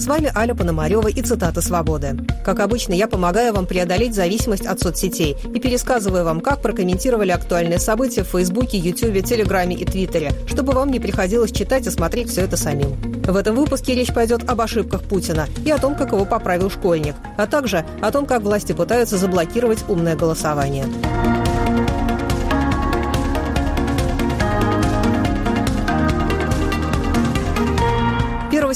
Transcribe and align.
С 0.00 0.06
вами 0.06 0.32
Аля 0.34 0.54
Пономарева 0.54 1.08
и 1.08 1.20
цитаты 1.20 1.60
«Свободы». 1.60 2.16
Как 2.42 2.60
обычно, 2.60 2.94
я 2.94 3.06
помогаю 3.06 3.52
вам 3.52 3.66
преодолеть 3.66 4.14
зависимость 4.14 4.64
от 4.64 4.80
соцсетей 4.80 5.36
и 5.54 5.60
пересказываю 5.60 6.24
вам, 6.24 6.40
как 6.40 6.62
прокомментировали 6.62 7.32
актуальные 7.32 7.78
события 7.78 8.22
в 8.22 8.28
Фейсбуке, 8.28 8.78
Ютьюбе, 8.78 9.20
Телеграме 9.20 9.76
и 9.76 9.84
Твиттере, 9.84 10.32
чтобы 10.46 10.72
вам 10.72 10.90
не 10.90 11.00
приходилось 11.00 11.52
читать 11.52 11.86
и 11.86 11.90
смотреть 11.90 12.30
все 12.30 12.40
это 12.40 12.56
самим. 12.56 12.96
В 13.24 13.36
этом 13.36 13.54
выпуске 13.54 13.94
речь 13.94 14.14
пойдет 14.14 14.48
об 14.48 14.62
ошибках 14.62 15.02
Путина 15.02 15.46
и 15.66 15.70
о 15.70 15.76
том, 15.76 15.94
как 15.94 16.12
его 16.12 16.24
поправил 16.24 16.70
школьник, 16.70 17.16
а 17.36 17.46
также 17.46 17.84
о 18.00 18.10
том, 18.10 18.24
как 18.24 18.40
власти 18.40 18.72
пытаются 18.72 19.18
заблокировать 19.18 19.84
умное 19.86 20.16
голосование. 20.16 20.86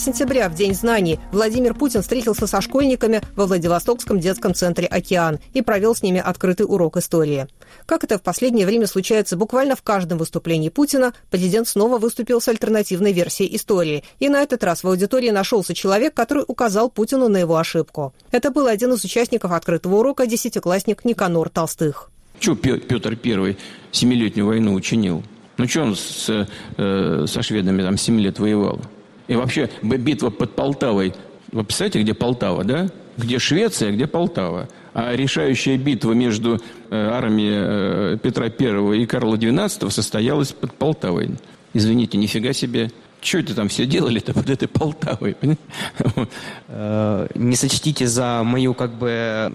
Сентября, 0.05 0.49
в 0.49 0.55
День 0.55 0.75
знаний, 0.75 1.19
Владимир 1.33 1.75
Путин 1.75 2.03
встретился 2.03 2.47
со 2.47 2.61
школьниками 2.61 3.23
во 3.37 3.47
Владивостокском 3.47 4.21
детском 4.21 4.55
центре 4.55 4.87
«Океан» 4.87 5.39
и 5.55 5.63
провел 5.63 5.95
с 5.95 6.03
ними 6.03 6.21
открытый 6.21 6.67
урок 6.69 6.99
истории. 6.99 7.47
Как 7.87 8.05
это 8.05 8.19
в 8.19 8.23
последнее 8.23 8.67
время 8.67 8.87
случается 8.87 9.37
буквально 9.37 9.77
в 9.77 9.83
каждом 9.83 10.19
выступлении 10.19 10.69
Путина, 10.69 11.15
президент 11.31 11.67
снова 11.69 11.99
выступил 11.99 12.41
с 12.41 12.49
альтернативной 12.49 13.13
версией 13.13 13.57
истории. 13.57 14.05
И 14.19 14.29
на 14.29 14.43
этот 14.43 14.63
раз 14.63 14.85
в 14.85 14.89
аудитории 14.89 15.31
нашелся 15.31 15.75
человек, 15.75 16.13
который 16.13 16.45
указал 16.47 16.91
Путину 16.91 17.29
на 17.29 17.39
его 17.39 17.57
ошибку. 17.57 18.13
Это 18.31 18.51
был 18.51 18.67
один 18.67 18.93
из 18.93 19.05
участников 19.05 19.53
открытого 19.53 19.97
урока, 19.97 20.27
десятиклассник 20.27 21.05
Никанор 21.05 21.49
Толстых. 21.49 22.11
Что 22.41 22.55
Петр 22.57 23.17
Первый 23.17 23.57
семилетнюю 23.91 24.47
войну 24.47 24.75
учинил? 24.75 25.23
Ну 25.57 25.67
что 25.67 25.83
он 25.83 25.97
с, 25.97 26.47
э, 26.77 27.25
со 27.27 27.43
шведами 27.43 27.83
там 27.83 27.97
семь 27.97 28.21
лет 28.21 28.39
воевал? 28.39 28.81
И 29.29 29.35
вообще 29.35 29.71
битва 29.83 30.31
под 30.31 30.55
Полтавой. 30.55 31.15
Вы 31.53 31.65
представляете, 31.65 32.03
где 32.03 32.15
Полтава, 32.15 32.65
да? 32.65 32.89
Где 33.17 33.39
Швеция, 33.39 33.93
где 33.93 34.07
Полтава. 34.07 34.69
А 34.93 35.15
решающая 35.15 35.79
битва 35.79 36.13
между 36.13 36.61
э, 36.91 36.97
армией 36.97 38.15
э, 38.15 38.19
Петра 38.23 38.47
I 38.47 39.03
и 39.03 39.07
Карла 39.07 39.37
XII 39.37 39.91
состоялась 39.91 40.53
под 40.53 40.75
Полтавой. 40.75 41.31
Извините, 41.73 42.19
нифига 42.19 42.53
себе 42.53 42.91
что 43.25 43.39
это 43.39 43.55
там 43.55 43.69
все 43.69 43.87
делали-то 43.87 44.35
под 44.35 44.51
этой 44.51 44.69
Полтавой? 44.69 45.37
Э, 46.67 47.29
не 47.35 47.57
сочтите 47.57 48.07
за 48.07 48.43
мою 48.45 48.75
как 48.75 48.95
бы... 48.95 49.53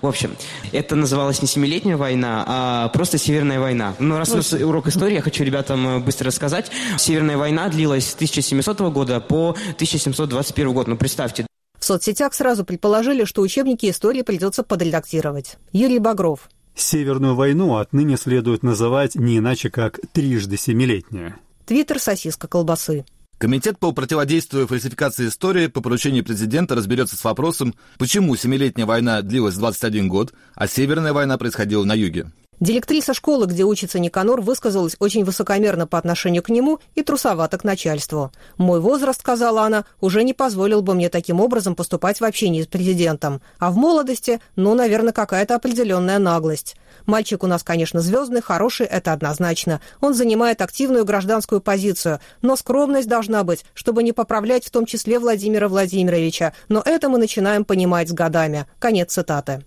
В 0.00 0.06
общем, 0.06 0.34
это 0.72 0.96
называлось 0.96 1.40
не 1.40 1.48
Семилетняя 1.48 1.96
война, 1.96 2.44
а 2.46 2.88
просто 2.88 3.18
Северная 3.18 3.60
война. 3.60 3.94
Но 3.98 4.18
раз 4.18 4.30
у 4.32 4.36
нас 4.36 4.52
урок 4.52 4.88
истории, 4.88 5.14
я 5.14 5.22
хочу 5.22 5.44
ребятам 5.44 5.86
э, 5.86 5.98
быстро 6.00 6.26
рассказать. 6.26 6.70
Северная 6.96 7.36
война 7.36 7.68
длилась 7.68 8.08
с 8.08 8.14
1700 8.14 8.80
года 8.92 9.20
по 9.20 9.50
1721 9.50 10.72
год. 10.72 10.88
Ну, 10.88 10.96
представьте, 10.96 11.46
в 11.78 11.84
соцсетях 11.84 12.34
сразу 12.34 12.64
предположили, 12.64 13.24
что 13.24 13.42
учебники 13.42 13.88
истории 13.88 14.22
придется 14.22 14.62
подредактировать. 14.62 15.56
Юрий 15.72 15.98
Багров. 15.98 16.48
Северную 16.74 17.34
войну 17.34 17.76
отныне 17.76 18.16
следует 18.16 18.62
называть 18.62 19.14
не 19.14 19.38
иначе, 19.38 19.70
как 19.70 20.00
трижды 20.12 20.56
семилетняя. 20.56 21.38
Твиттер 21.68 21.98
«Сосиска 21.98 22.48
колбасы». 22.48 23.04
Комитет 23.36 23.78
по 23.78 23.92
противодействию 23.92 24.66
фальсификации 24.66 25.28
истории 25.28 25.66
по 25.66 25.82
поручению 25.82 26.24
президента 26.24 26.74
разберется 26.74 27.14
с 27.14 27.22
вопросом, 27.22 27.74
почему 27.98 28.34
Семилетняя 28.36 28.86
война 28.86 29.20
длилась 29.20 29.54
21 29.56 30.08
год, 30.08 30.32
а 30.54 30.66
Северная 30.66 31.12
война 31.12 31.36
происходила 31.36 31.84
на 31.84 31.92
юге. 31.92 32.32
Директриса 32.60 33.14
школы, 33.14 33.46
где 33.46 33.62
учится 33.62 34.00
Никанор, 34.00 34.40
высказалась 34.40 34.96
очень 34.98 35.24
высокомерно 35.24 35.86
по 35.86 35.96
отношению 35.96 36.42
к 36.42 36.48
нему 36.48 36.80
и 36.96 37.02
трусовато 37.02 37.56
к 37.56 37.62
начальству. 37.62 38.32
«Мой 38.56 38.80
возраст,— 38.80 39.20
сказала 39.28 39.62
она,— 39.62 39.84
уже 40.00 40.24
не 40.24 40.34
позволил 40.34 40.82
бы 40.82 40.94
мне 40.94 41.08
таким 41.08 41.40
образом 41.40 41.76
поступать 41.76 42.20
в 42.20 42.24
общении 42.24 42.62
с 42.62 42.66
президентом. 42.66 43.40
А 43.60 43.70
в 43.70 43.76
молодости, 43.76 44.40
ну, 44.56 44.74
наверное, 44.74 45.12
какая-то 45.12 45.54
определенная 45.54 46.18
наглость. 46.18 46.74
Мальчик 47.06 47.44
у 47.44 47.46
нас, 47.46 47.62
конечно, 47.62 48.00
звездный, 48.00 48.42
хороший, 48.42 48.86
это 48.86 49.12
однозначно. 49.12 49.80
Он 50.00 50.12
занимает 50.12 50.60
активную 50.60 51.04
гражданскую 51.04 51.60
позицию, 51.60 52.18
но 52.42 52.56
скромность 52.56 53.08
должна 53.08 53.44
быть, 53.44 53.64
чтобы 53.72 54.02
не 54.02 54.12
поправлять 54.12 54.64
в 54.64 54.70
том 54.70 54.84
числе 54.84 55.20
Владимира 55.20 55.68
Владимировича. 55.68 56.52
Но 56.68 56.82
это 56.84 57.08
мы 57.08 57.18
начинаем 57.18 57.64
понимать 57.64 58.08
с 58.08 58.12
годами». 58.12 58.66
Конец 58.80 59.12
цитаты. 59.12 59.62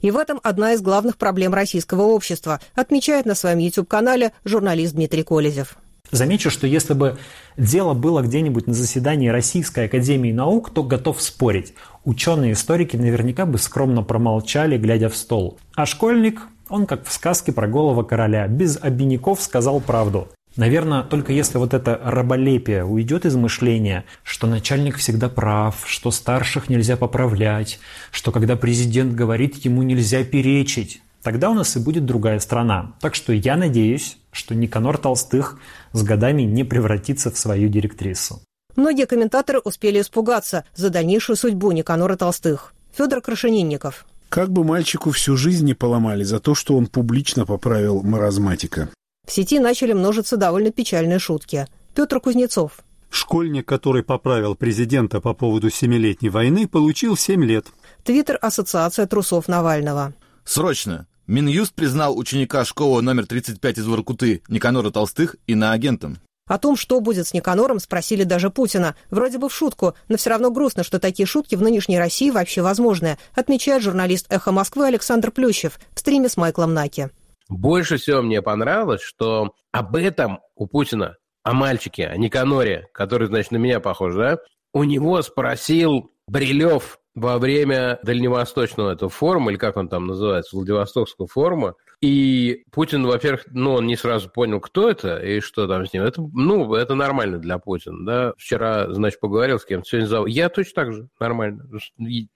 И 0.00 0.10
в 0.10 0.16
этом 0.16 0.40
одна 0.42 0.72
из 0.72 0.80
главных 0.80 1.16
проблем 1.16 1.54
российского 1.54 2.02
общества, 2.02 2.60
отмечает 2.74 3.26
на 3.26 3.34
своем 3.34 3.58
YouTube-канале 3.58 4.32
журналист 4.44 4.94
Дмитрий 4.94 5.22
Колезев. 5.22 5.76
Замечу, 6.10 6.50
что 6.50 6.66
если 6.66 6.94
бы 6.94 7.18
дело 7.56 7.94
было 7.94 8.22
где-нибудь 8.22 8.66
на 8.66 8.74
заседании 8.74 9.28
Российской 9.28 9.86
Академии 9.86 10.32
Наук, 10.32 10.70
то 10.70 10.82
готов 10.82 11.20
спорить. 11.20 11.74
Ученые-историки 12.04 12.96
наверняка 12.96 13.44
бы 13.44 13.58
скромно 13.58 14.02
промолчали, 14.02 14.78
глядя 14.78 15.08
в 15.08 15.16
стол. 15.16 15.58
А 15.74 15.84
школьник, 15.84 16.42
он 16.68 16.86
как 16.86 17.04
в 17.06 17.12
сказке 17.12 17.52
про 17.52 17.66
голого 17.66 18.04
короля, 18.04 18.46
без 18.46 18.78
обиняков 18.80 19.42
сказал 19.42 19.80
правду. 19.80 20.28
Наверное, 20.56 21.02
только 21.02 21.32
если 21.32 21.58
вот 21.58 21.74
это 21.74 22.00
раболепие 22.02 22.84
уйдет 22.84 23.26
из 23.26 23.36
мышления, 23.36 24.06
что 24.22 24.46
начальник 24.46 24.96
всегда 24.96 25.28
прав, 25.28 25.84
что 25.86 26.10
старших 26.10 26.70
нельзя 26.70 26.96
поправлять, 26.96 27.78
что 28.10 28.32
когда 28.32 28.56
президент 28.56 29.14
говорит, 29.14 29.56
ему 29.66 29.82
нельзя 29.82 30.24
перечить, 30.24 31.02
тогда 31.22 31.50
у 31.50 31.54
нас 31.54 31.76
и 31.76 31.80
будет 31.80 32.06
другая 32.06 32.40
страна. 32.40 32.94
Так 33.00 33.14
что 33.14 33.34
я 33.34 33.56
надеюсь, 33.56 34.16
что 34.32 34.54
Никанор 34.54 34.96
Толстых 34.96 35.58
с 35.92 36.02
годами 36.02 36.42
не 36.42 36.64
превратится 36.64 37.30
в 37.30 37.38
свою 37.38 37.68
директрису. 37.68 38.40
Многие 38.76 39.06
комментаторы 39.06 39.58
успели 39.58 40.00
испугаться 40.00 40.64
за 40.74 40.88
дальнейшую 40.88 41.36
судьбу 41.36 41.72
Никанора 41.72 42.16
Толстых. 42.16 42.72
Федор 42.96 43.20
Крашенинников. 43.20 44.06
Как 44.30 44.50
бы 44.50 44.64
мальчику 44.64 45.10
всю 45.10 45.36
жизнь 45.36 45.66
не 45.66 45.74
поломали 45.74 46.24
за 46.24 46.40
то, 46.40 46.54
что 46.54 46.76
он 46.76 46.86
публично 46.86 47.44
поправил 47.44 48.02
маразматика. 48.02 48.88
В 49.26 49.32
сети 49.32 49.58
начали 49.58 49.92
множиться 49.92 50.36
довольно 50.36 50.70
печальные 50.70 51.18
шутки. 51.18 51.66
Петр 51.94 52.20
Кузнецов. 52.20 52.78
Школьник, 53.10 53.66
который 53.66 54.02
поправил 54.02 54.54
президента 54.54 55.20
по 55.20 55.34
поводу 55.34 55.68
семилетней 55.68 56.28
войны, 56.28 56.68
получил 56.68 57.16
семь 57.16 57.44
лет. 57.44 57.66
Твиттер 58.04 58.38
Ассоциация 58.40 59.06
трусов 59.06 59.48
Навального. 59.48 60.14
Срочно! 60.44 61.06
Минюст 61.26 61.74
признал 61.74 62.16
ученика 62.16 62.64
школы 62.64 63.02
номер 63.02 63.26
35 63.26 63.78
из 63.78 63.86
Воркуты 63.86 64.42
Никанора 64.48 64.90
Толстых 64.90 65.34
иноагентом. 65.48 66.18
О 66.46 66.58
том, 66.58 66.76
что 66.76 67.00
будет 67.00 67.26
с 67.26 67.34
Никанором, 67.34 67.80
спросили 67.80 68.22
даже 68.22 68.50
Путина. 68.50 68.94
Вроде 69.10 69.38
бы 69.38 69.48
в 69.48 69.54
шутку, 69.54 69.94
но 70.06 70.16
все 70.16 70.30
равно 70.30 70.52
грустно, 70.52 70.84
что 70.84 71.00
такие 71.00 71.26
шутки 71.26 71.56
в 71.56 71.62
нынешней 71.62 71.98
России 71.98 72.30
вообще 72.30 72.62
возможны, 72.62 73.18
отмечает 73.34 73.82
журналист 73.82 74.26
«Эхо 74.28 74.52
Москвы» 74.52 74.86
Александр 74.86 75.32
Плющев 75.32 75.80
в 75.92 75.98
стриме 75.98 76.28
с 76.28 76.36
Майклом 76.36 76.72
Наки. 76.72 77.10
Больше 77.48 77.96
всего 77.96 78.22
мне 78.22 78.42
понравилось, 78.42 79.02
что 79.02 79.54
об 79.72 79.96
этом 79.96 80.40
у 80.54 80.66
Путина, 80.66 81.16
о 81.42 81.52
мальчике, 81.52 82.06
о 82.06 82.16
Никаноре, 82.16 82.88
который, 82.92 83.28
значит, 83.28 83.52
на 83.52 83.56
меня 83.56 83.78
похож, 83.78 84.14
да, 84.14 84.38
у 84.72 84.82
него 84.84 85.22
спросил 85.22 86.10
Брилев 86.26 86.98
во 87.14 87.38
время 87.38 87.98
дальневосточного 88.02 88.92
этого 88.92 89.10
форума, 89.10 89.50
или 89.50 89.58
как 89.58 89.76
он 89.76 89.88
там 89.88 90.06
называется, 90.06 90.56
Владивостокского 90.56 91.28
форума, 91.28 91.74
и 92.02 92.64
Путин, 92.72 93.06
во-первых, 93.06 93.46
ну, 93.50 93.74
он 93.74 93.86
не 93.86 93.96
сразу 93.96 94.28
понял, 94.28 94.60
кто 94.60 94.90
это 94.90 95.18
и 95.18 95.40
что 95.40 95.66
там 95.66 95.86
с 95.86 95.92
ним. 95.92 96.02
Это, 96.02 96.20
ну, 96.20 96.74
это 96.74 96.94
нормально 96.94 97.38
для 97.38 97.58
Путина, 97.58 98.04
да. 98.04 98.32
Вчера, 98.36 98.92
значит, 98.92 99.18
поговорил 99.18 99.58
с 99.58 99.64
кем-то, 99.64 99.88
сегодня 99.88 100.06
зовут. 100.06 100.28
Я 100.28 100.50
точно 100.50 100.72
так 100.74 100.92
же, 100.92 101.08
нормально. 101.18 101.66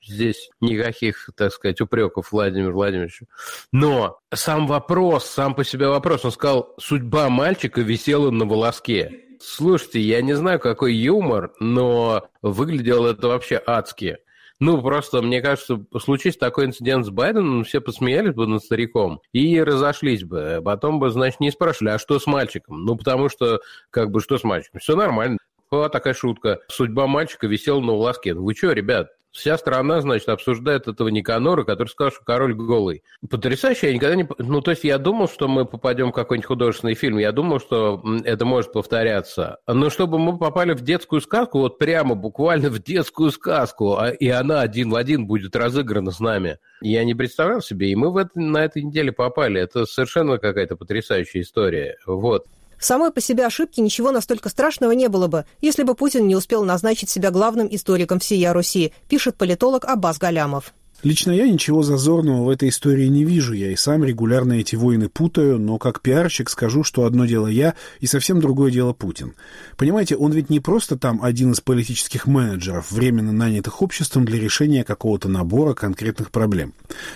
Здесь 0.02 0.50
никаких, 0.60 1.28
так 1.36 1.52
сказать, 1.52 1.80
упреков 1.80 2.32
Владимиру 2.32 2.72
Владимировичу. 2.72 3.26
Но 3.70 4.18
сам 4.32 4.66
вопрос, 4.66 5.26
сам 5.26 5.54
по 5.54 5.62
себе 5.62 5.88
вопрос, 5.88 6.24
он 6.24 6.32
сказал, 6.32 6.74
судьба 6.78 7.28
мальчика 7.28 7.82
висела 7.82 8.30
на 8.30 8.46
волоске. 8.46 9.24
Слушайте, 9.40 10.00
я 10.00 10.22
не 10.22 10.34
знаю, 10.34 10.58
какой 10.58 10.94
юмор, 10.94 11.52
но 11.60 12.28
выглядело 12.42 13.12
это 13.12 13.28
вообще 13.28 13.60
адски. 13.64 14.18
Ну, 14.60 14.82
просто, 14.82 15.22
мне 15.22 15.40
кажется, 15.40 15.82
случись 15.98 16.36
такой 16.36 16.66
инцидент 16.66 17.06
с 17.06 17.10
Байденом, 17.10 17.64
все 17.64 17.80
посмеялись 17.80 18.34
бы 18.34 18.46
над 18.46 18.62
стариком 18.62 19.22
и 19.32 19.58
разошлись 19.62 20.22
бы. 20.22 20.60
Потом 20.62 21.00
бы, 21.00 21.08
значит, 21.08 21.40
не 21.40 21.50
спрашивали, 21.50 21.94
а 21.94 21.98
что 21.98 22.18
с 22.18 22.26
мальчиком? 22.26 22.84
Ну, 22.84 22.94
потому 22.94 23.30
что, 23.30 23.60
как 23.88 24.10
бы, 24.10 24.20
что 24.20 24.36
с 24.36 24.44
мальчиком? 24.44 24.80
Все 24.80 24.94
нормально. 24.94 25.38
Была 25.70 25.88
такая 25.88 26.12
шутка. 26.12 26.60
Судьба 26.68 27.06
мальчика 27.06 27.46
висела 27.46 27.80
на 27.80 27.92
волоске. 27.92 28.34
Ну, 28.34 28.44
вы 28.44 28.54
что, 28.54 28.72
ребят, 28.72 29.08
Вся 29.32 29.56
страна, 29.58 30.00
значит, 30.00 30.28
обсуждает 30.28 30.88
этого 30.88 31.08
Никанора, 31.08 31.62
который 31.62 31.88
сказал, 31.88 32.10
что 32.10 32.24
король 32.24 32.54
голый. 32.54 33.04
Потрясающе, 33.28 33.88
я 33.88 33.94
никогда 33.94 34.16
не... 34.16 34.28
Ну, 34.38 34.60
то 34.60 34.72
есть 34.72 34.82
я 34.82 34.98
думал, 34.98 35.28
что 35.28 35.46
мы 35.46 35.64
попадем 35.64 36.10
в 36.10 36.12
какой-нибудь 36.12 36.46
художественный 36.46 36.94
фильм, 36.94 37.18
я 37.18 37.30
думал, 37.30 37.60
что 37.60 38.02
это 38.24 38.44
может 38.44 38.72
повторяться. 38.72 39.58
Но 39.68 39.88
чтобы 39.88 40.18
мы 40.18 40.36
попали 40.36 40.72
в 40.72 40.80
детскую 40.80 41.20
сказку, 41.20 41.60
вот 41.60 41.78
прямо 41.78 42.16
буквально 42.16 42.70
в 42.70 42.82
детскую 42.82 43.30
сказку, 43.30 43.96
а, 43.96 44.10
и 44.10 44.28
она 44.28 44.62
один 44.62 44.90
в 44.90 44.96
один 44.96 45.26
будет 45.26 45.54
разыграна 45.54 46.10
с 46.10 46.18
нами, 46.18 46.58
я 46.80 47.04
не 47.04 47.14
представлял 47.14 47.62
себе, 47.62 47.90
и 47.90 47.94
мы 47.94 48.10
в 48.10 48.16
это, 48.16 48.30
на 48.34 48.64
этой 48.64 48.82
неделе 48.82 49.12
попали. 49.12 49.60
Это 49.60 49.86
совершенно 49.86 50.38
какая-то 50.38 50.76
потрясающая 50.76 51.42
история. 51.42 51.96
Вот. 52.04 52.46
В 52.80 52.84
самой 52.86 53.12
по 53.12 53.20
себе 53.20 53.44
ошибке 53.44 53.82
ничего 53.82 54.10
настолько 54.10 54.48
страшного 54.48 54.92
не 54.92 55.08
было 55.08 55.26
бы, 55.26 55.44
если 55.60 55.82
бы 55.82 55.94
Путин 55.94 56.26
не 56.26 56.34
успел 56.34 56.64
назначить 56.64 57.10
себя 57.10 57.30
главным 57.30 57.68
историком 57.70 58.20
всея 58.20 58.54
Руси, 58.54 58.94
пишет 59.06 59.36
политолог 59.36 59.84
Аббас 59.84 60.16
Галямов. 60.16 60.72
Лично 61.02 61.30
я 61.30 61.48
ничего 61.48 61.82
зазорного 61.82 62.44
в 62.44 62.50
этой 62.50 62.68
истории 62.68 63.06
не 63.06 63.24
вижу. 63.24 63.54
Я 63.54 63.72
и 63.72 63.76
сам 63.76 64.04
регулярно 64.04 64.54
эти 64.54 64.76
войны 64.76 65.08
путаю, 65.08 65.58
но 65.58 65.78
как 65.78 66.02
пиарщик 66.02 66.50
скажу, 66.50 66.84
что 66.84 67.04
одно 67.04 67.24
дело 67.24 67.46
я 67.46 67.74
и 68.00 68.06
совсем 68.06 68.38
другое 68.38 68.70
дело 68.70 68.92
Путин. 68.92 69.32
Понимаете, 69.78 70.16
он 70.16 70.32
ведь 70.32 70.50
не 70.50 70.60
просто 70.60 70.98
там 70.98 71.20
один 71.22 71.52
из 71.52 71.62
политических 71.62 72.26
менеджеров, 72.26 72.90
временно 72.90 73.32
нанятых 73.32 73.80
обществом 73.80 74.26
для 74.26 74.38
решения 74.38 74.84
какого-то 74.84 75.30
набора 75.30 75.72
конкретных 75.72 76.30
проблем. 76.30 76.74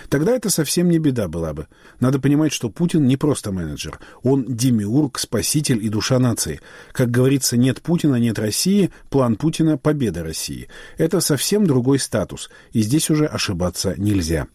Тогда 0.09 0.31
это 0.31 0.49
совсем 0.49 0.89
не 0.89 0.97
беда 0.97 1.27
была 1.27 1.53
бы. 1.53 1.67
Надо 1.99 2.19
понимать, 2.19 2.53
что 2.53 2.69
Путин 2.69 3.05
не 3.05 3.17
просто 3.17 3.51
менеджер. 3.51 3.99
Он 4.23 4.45
демиург, 4.47 5.19
спаситель 5.19 5.85
и 5.85 5.89
душа 5.89 6.17
нации. 6.17 6.59
Как 6.91 7.11
говорится, 7.11 7.55
нет 7.55 7.83
Путина, 7.83 8.15
нет 8.15 8.39
России, 8.39 8.89
план 9.11 9.35
Путина– 9.35 9.77
победа 9.85 10.23
России. 10.23 10.69
Это 10.97 11.19
совсем 11.19 11.67
другой 11.67 11.99
статус, 11.99 12.49
и 12.71 12.81
здесь 12.81 13.11
уже 13.11 13.27
ошибаться 13.27 13.74
ошибаться 13.75 13.95
нельзя. 13.97 14.47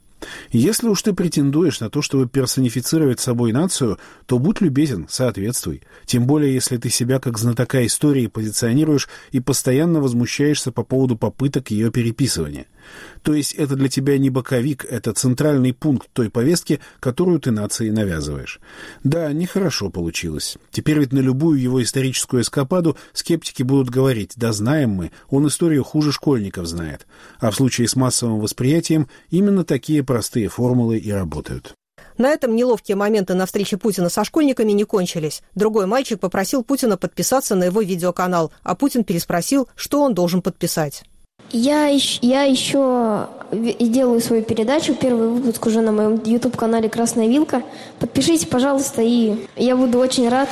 Если 0.52 0.87
уж 0.87 1.00
ты 1.00 1.14
претендуешь 1.14 1.81
на 1.81 1.88
то, 1.88 2.02
чтобы 2.02 2.28
персонифицировать 2.28 3.20
собой 3.20 3.52
нацию, 3.52 3.99
то 4.26 4.38
будь 4.38 4.61
любезен, 4.61 5.06
соответствуй. 5.08 5.82
Тем 6.05 6.26
более, 6.26 6.52
если 6.52 6.76
ты 6.76 6.90
себя 6.90 7.19
как 7.19 7.38
знатока 7.38 7.87
истории 7.87 8.26
позиционируешь 8.26 9.08
и 9.32 9.40
постоянно 9.40 10.00
возмущаешься 10.00 10.72
по 10.72 10.82
поводу 10.82 11.17
попыток 11.17 11.70
ее 11.70 11.90
переписывания. 11.90 12.67
То 13.23 13.35
есть 13.35 13.53
это 13.55 13.77
для 13.77 13.89
тебя 13.89 14.19
не 14.19 14.31
боковик, 14.31 14.85
это 14.85 15.13
центральный 15.13 15.73
пункт 15.73 16.09
той 16.13 16.31
повестки, 16.31 16.81
которую 17.01 17.41
ты 17.41 17.51
нации 17.51 17.91
навязываешь. 17.91 18.61
Да, 19.05 19.33
нехорошо 19.33 19.91
получилось. 19.91 20.57
Теперь 20.71 20.99
ведь 20.99 21.13
на 21.13 21.19
любую 21.19 21.61
его 21.61 21.83
историческую 21.83 22.43
эскападу 22.43 22.97
скептики 23.13 23.63
будут 23.63 23.91
говорить, 23.91 24.33
да 24.37 24.53
знаем 24.53 24.91
мы, 24.91 25.11
он 25.29 25.47
историю 25.47 25.85
хуже 25.85 26.13
школьников 26.13 26.67
знает. 26.67 27.07
А 27.39 27.51
в 27.51 27.57
случае 27.57 27.89
с 27.89 27.97
массовым 27.97 28.41
восприятием 28.41 29.09
именно 29.31 29.65
такие 29.65 30.03
простые 30.03 30.49
формулы 30.49 30.99
и 30.99 31.11
работают. 31.11 31.75
На 32.19 32.29
этом 32.31 32.55
неловкие 32.55 32.97
моменты 32.97 33.35
на 33.35 33.47
встрече 33.47 33.77
Путина 33.77 34.11
со 34.11 34.25
школьниками 34.25 34.73
не 34.73 34.85
кончились. 34.85 35.43
Другой 35.55 35.87
мальчик 35.87 36.21
попросил 36.21 36.63
Путина 36.63 36.97
подписаться 36.97 37.55
на 37.55 37.65
его 37.65 37.81
видеоканал, 37.81 38.53
а 38.63 38.75
Путин 38.75 39.05
переспросил, 39.05 39.69
что 39.75 40.03
он 40.03 40.13
должен 40.15 40.43
подписать. 40.43 41.05
Я, 41.52 41.88
я 41.88 42.43
еще 42.43 43.29
делаю 43.52 44.20
свою 44.20 44.43
передачу, 44.43 44.94
первый 44.94 45.29
выпуск 45.29 45.67
уже 45.67 45.81
на 45.81 45.91
моем 45.91 46.23
YouTube-канале 46.23 46.88
«Красная 46.88 47.26
вилка». 47.26 47.62
Подпишитесь, 47.99 48.47
пожалуйста, 48.47 49.02
и 49.02 49.47
я 49.56 49.76
буду 49.76 49.99
очень 49.99 50.29
рад. 50.29 50.49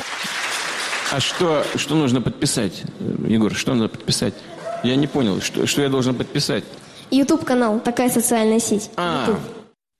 А 1.12 1.20
что, 1.20 1.64
что 1.76 1.94
нужно 1.94 2.20
подписать, 2.20 2.82
Егор, 3.26 3.54
что 3.54 3.74
надо 3.74 3.88
подписать? 3.88 4.34
Я 4.82 4.96
не 4.96 5.06
понял, 5.06 5.40
что, 5.40 5.66
что 5.66 5.82
я 5.82 5.88
должен 5.88 6.14
подписать? 6.14 6.64
YouTube-канал, 7.10 7.80
такая 7.80 8.10
социальная 8.10 8.60
сеть. 8.60 8.90
А, 8.96 9.26
YouTube. 9.26 9.40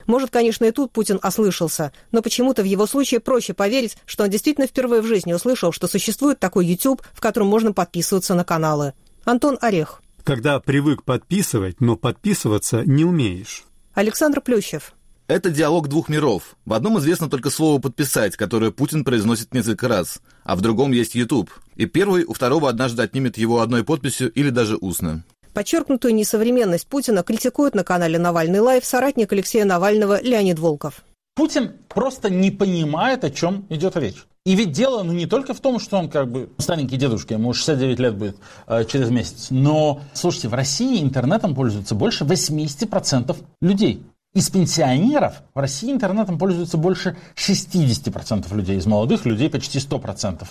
Может, 0.07 0.31
конечно, 0.31 0.65
и 0.65 0.71
тут 0.71 0.91
Путин 0.91 1.21
ослышался, 1.23 1.93
но 2.13 2.23
почему-то 2.23 2.63
в 2.63 2.67
его 2.67 2.87
случае 2.87 3.21
проще 3.21 3.55
поверить, 3.55 3.97
что 4.05 4.25
он 4.25 4.31
действительно 4.31 4.67
впервые 4.67 5.03
в 5.03 5.07
жизни 5.07 5.33
услышал, 5.33 5.71
что 5.71 5.87
существует 5.87 6.41
такой 6.41 6.67
YouTube, 6.67 7.03
в 7.13 7.21
котором 7.21 7.47
можно 7.49 7.73
подписываться 7.73 8.35
на 8.35 8.45
каналы. 8.45 8.95
Антон 9.25 9.59
Орех 9.61 10.03
когда 10.29 10.61
привык 10.61 11.05
подписывать, 11.05 11.81
но 11.81 11.97
подписываться 11.97 12.83
не 12.85 13.03
умеешь. 13.03 13.65
Александр 13.95 14.43
Плющев. 14.43 14.93
Это 15.27 15.49
диалог 15.49 15.89
двух 15.89 16.11
миров. 16.11 16.55
В 16.67 16.75
одном 16.75 16.99
известно 16.99 17.31
только 17.31 17.49
слово 17.49 17.81
«подписать», 17.81 18.37
которое 18.37 18.71
Путин 18.71 19.05
произносит 19.05 19.55
несколько 19.55 19.89
раз, 19.89 20.21
а 20.45 20.55
в 20.55 20.61
другом 20.61 20.93
есть 20.93 21.15
YouTube. 21.15 21.51
И 21.77 21.87
первый 21.87 22.25
у 22.25 22.35
второго 22.35 22.69
однажды 22.69 23.01
отнимет 23.01 23.39
его 23.39 23.63
одной 23.63 23.85
подписью 23.85 24.31
или 24.31 24.51
даже 24.51 24.77
устно. 24.77 25.25
Подчеркнутую 25.55 26.15
несовременность 26.15 26.89
Путина 26.89 27.23
критикует 27.23 27.75
на 27.75 27.83
канале 27.83 28.19
«Навальный 28.19 28.61
Live» 28.61 28.85
соратник 28.85 29.33
Алексея 29.33 29.65
Навального 29.65 30.21
Леонид 30.21 30.59
Волков. 30.59 31.05
Путин 31.37 31.73
просто 31.89 32.29
не 32.29 32.51
понимает, 32.51 33.25
о 33.25 33.31
чем 33.31 33.65
идет 33.71 33.97
речь. 33.97 34.27
И 34.49 34.55
ведь 34.55 34.73
дело 34.73 35.03
ну, 35.03 35.13
не 35.13 35.27
только 35.27 35.53
в 35.53 35.61
том, 35.61 35.79
что 35.79 35.99
он 35.99 36.09
как 36.09 36.31
бы 36.31 36.49
старенький 36.57 36.97
дедушка, 36.97 37.35
ему 37.35 37.53
69 37.53 37.99
лет 37.99 38.17
будет 38.17 38.39
э, 38.67 38.87
через 38.87 39.11
месяц. 39.11 39.49
Но, 39.51 40.01
слушайте, 40.15 40.49
в 40.49 40.55
России 40.55 41.03
интернетом 41.03 41.55
пользуются 41.55 41.95
больше 41.95 42.25
80% 42.25 43.37
людей. 43.61 44.03
Из 44.33 44.49
пенсионеров 44.49 45.43
в 45.55 45.59
России 45.59 45.93
интернетом 45.93 46.39
пользуются 46.39 46.79
больше 46.79 47.15
60% 47.37 48.57
людей, 48.57 48.79
из 48.79 48.87
молодых 48.87 49.27
людей 49.27 49.51
почти 49.51 49.81
100%. 49.81 50.49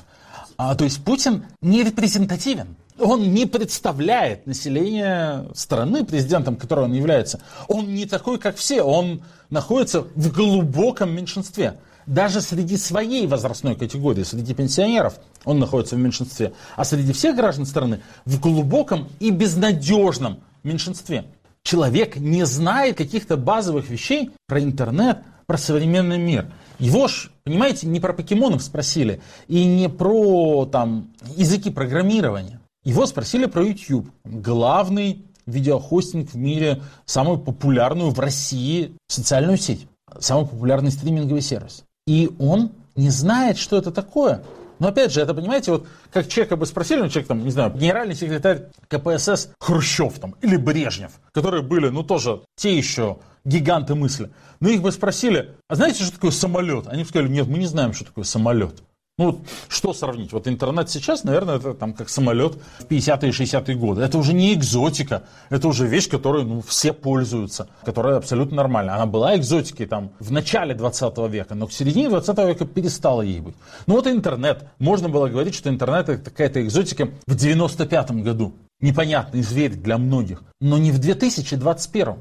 А, 0.58 0.76
то 0.76 0.84
есть 0.84 1.04
Путин 1.04 1.46
не 1.64 1.82
репрезентативен. 1.82 2.76
Он 3.00 3.34
не 3.34 3.46
представляет 3.46 4.48
население 4.48 5.48
страны 5.54 6.04
президентом, 6.04 6.56
которым 6.56 6.86
он 6.86 6.94
является. 6.94 7.42
Он 7.68 7.94
не 7.94 8.06
такой, 8.06 8.40
как 8.40 8.56
все. 8.58 8.82
Он 8.82 9.22
находится 9.50 10.02
в 10.02 10.32
глубоком 10.32 11.16
меньшинстве 11.16 11.78
даже 12.08 12.42
среди 12.42 12.78
своей 12.78 13.28
возрастной 13.28 13.76
категории, 13.76 14.24
среди 14.24 14.54
пенсионеров, 14.54 15.20
он 15.44 15.60
находится 15.60 15.96
в 15.96 16.00
меньшинстве, 16.00 16.54
а 16.76 16.86
среди 16.86 17.12
всех 17.12 17.36
граждан 17.36 17.66
страны 17.66 18.02
в 18.26 18.40
глубоком 18.40 19.10
и 19.20 19.30
безнадежном 19.30 20.40
меньшинстве. 20.64 21.26
Человек 21.64 22.16
не 22.16 22.46
знает 22.46 22.98
каких-то 22.98 23.36
базовых 23.36 23.90
вещей 23.90 24.32
про 24.48 24.64
интернет, 24.64 25.20
про 25.46 25.58
современный 25.58 26.18
мир. 26.18 26.50
Его 26.80 27.10
ж, 27.10 27.30
понимаете, 27.44 27.88
не 27.88 28.00
про 28.00 28.14
покемонов 28.14 28.64
спросили 28.64 29.22
и 29.48 29.66
не 29.66 29.90
про 29.90 30.66
там, 30.66 31.10
языки 31.36 31.70
программирования. 31.70 32.62
Его 32.88 33.06
спросили 33.06 33.48
про 33.48 33.66
YouTube. 33.66 34.10
Главный 34.24 35.26
видеохостинг 35.46 36.30
в 36.30 36.38
мире, 36.38 36.82
самую 37.06 37.38
популярную 37.38 38.12
в 38.12 38.20
России 38.22 38.96
социальную 39.10 39.58
сеть, 39.58 39.88
самый 40.22 40.48
популярный 40.48 40.92
стриминговый 40.92 41.42
сервис. 41.42 41.84
И 42.06 42.32
он 42.40 42.72
не 42.96 43.10
знает, 43.10 43.58
что 43.58 43.78
это 43.78 43.92
такое. 43.92 44.42
Но 44.80 44.88
опять 44.88 45.12
же, 45.12 45.20
это, 45.20 45.34
понимаете, 45.34 45.72
вот 45.72 45.86
как 46.14 46.30
человека 46.30 46.56
бы 46.56 46.66
спросили, 46.66 47.02
ну, 47.02 47.10
человек 47.10 47.28
там, 47.28 47.44
не 47.44 47.52
знаю, 47.52 47.74
генеральный 47.74 48.16
секретарь 48.16 48.68
КПСС 48.88 49.50
Хрущев 49.60 50.18
там, 50.20 50.36
или 50.42 50.56
Брежнев, 50.56 51.12
которые 51.34 51.64
были, 51.64 51.90
ну, 51.90 52.04
тоже 52.04 52.44
те 52.56 52.78
еще 52.78 53.18
гиганты 53.44 53.96
мысли. 53.96 54.32
Но 54.62 54.70
их 54.70 54.82
бы 54.82 54.94
спросили, 54.94 55.56
а 55.68 55.76
знаете, 55.76 56.04
что 56.04 56.14
такое 56.14 56.32
самолет? 56.32 56.88
Они 56.88 57.04
бы 57.04 57.10
сказали, 57.10 57.28
нет, 57.28 57.48
мы 57.48 57.58
не 57.58 57.68
знаем, 57.68 57.92
что 57.92 58.06
такое 58.06 58.24
самолет. 58.24 58.82
Ну, 59.20 59.42
что 59.68 59.94
сравнить? 59.94 60.32
Вот 60.32 60.48
интернет 60.48 60.92
сейчас, 60.92 61.24
наверное, 61.24 61.56
это 61.56 61.74
там 61.74 61.94
как 61.94 62.08
самолет 62.08 62.54
в 62.78 62.86
50-е 62.86 63.30
и 63.30 63.32
60-е 63.32 63.76
годы. 63.76 64.04
Это 64.04 64.20
уже 64.20 64.32
не 64.34 64.54
экзотика, 64.54 65.24
это 65.50 65.68
уже 65.68 65.88
вещь, 65.88 66.08
которой 66.08 66.44
ну, 66.44 66.62
все 66.62 66.94
пользуются, 66.94 67.68
которая 67.84 68.18
абсолютно 68.18 68.58
нормальна. 68.58 68.94
Она 68.94 69.08
была 69.08 69.36
экзотикой 69.36 69.88
там 69.88 70.12
в 70.20 70.32
начале 70.32 70.76
20 70.76 71.18
века, 71.32 71.56
но 71.56 71.66
к 71.66 71.74
середине 71.74 72.10
20 72.10 72.38
века 72.38 72.66
перестала 72.66 73.24
ей 73.24 73.40
быть. 73.40 73.56
Ну 73.88 73.96
вот 73.96 74.06
интернет. 74.06 74.66
Можно 74.78 75.10
было 75.10 75.28
говорить, 75.28 75.56
что 75.56 75.70
интернет 75.70 76.10
это 76.10 76.30
какая-то 76.30 76.62
экзотика 76.62 77.10
в 77.26 77.34
95 77.34 78.12
году. 78.22 78.54
Непонятный 78.82 79.42
зверь 79.42 79.74
для 79.74 79.98
многих, 79.98 80.44
но 80.62 80.78
не 80.78 80.92
в 80.92 81.00
2021. 81.00 82.18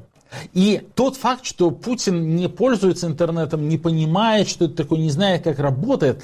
И 0.53 0.81
тот 0.95 1.15
факт, 1.15 1.45
что 1.45 1.71
Путин 1.71 2.35
не 2.35 2.49
пользуется 2.49 3.07
интернетом, 3.07 3.67
не 3.69 3.77
понимает, 3.77 4.47
что 4.47 4.65
это 4.65 4.75
такое, 4.75 4.99
не 4.99 5.09
знает, 5.09 5.43
как 5.43 5.59
работает, 5.59 6.23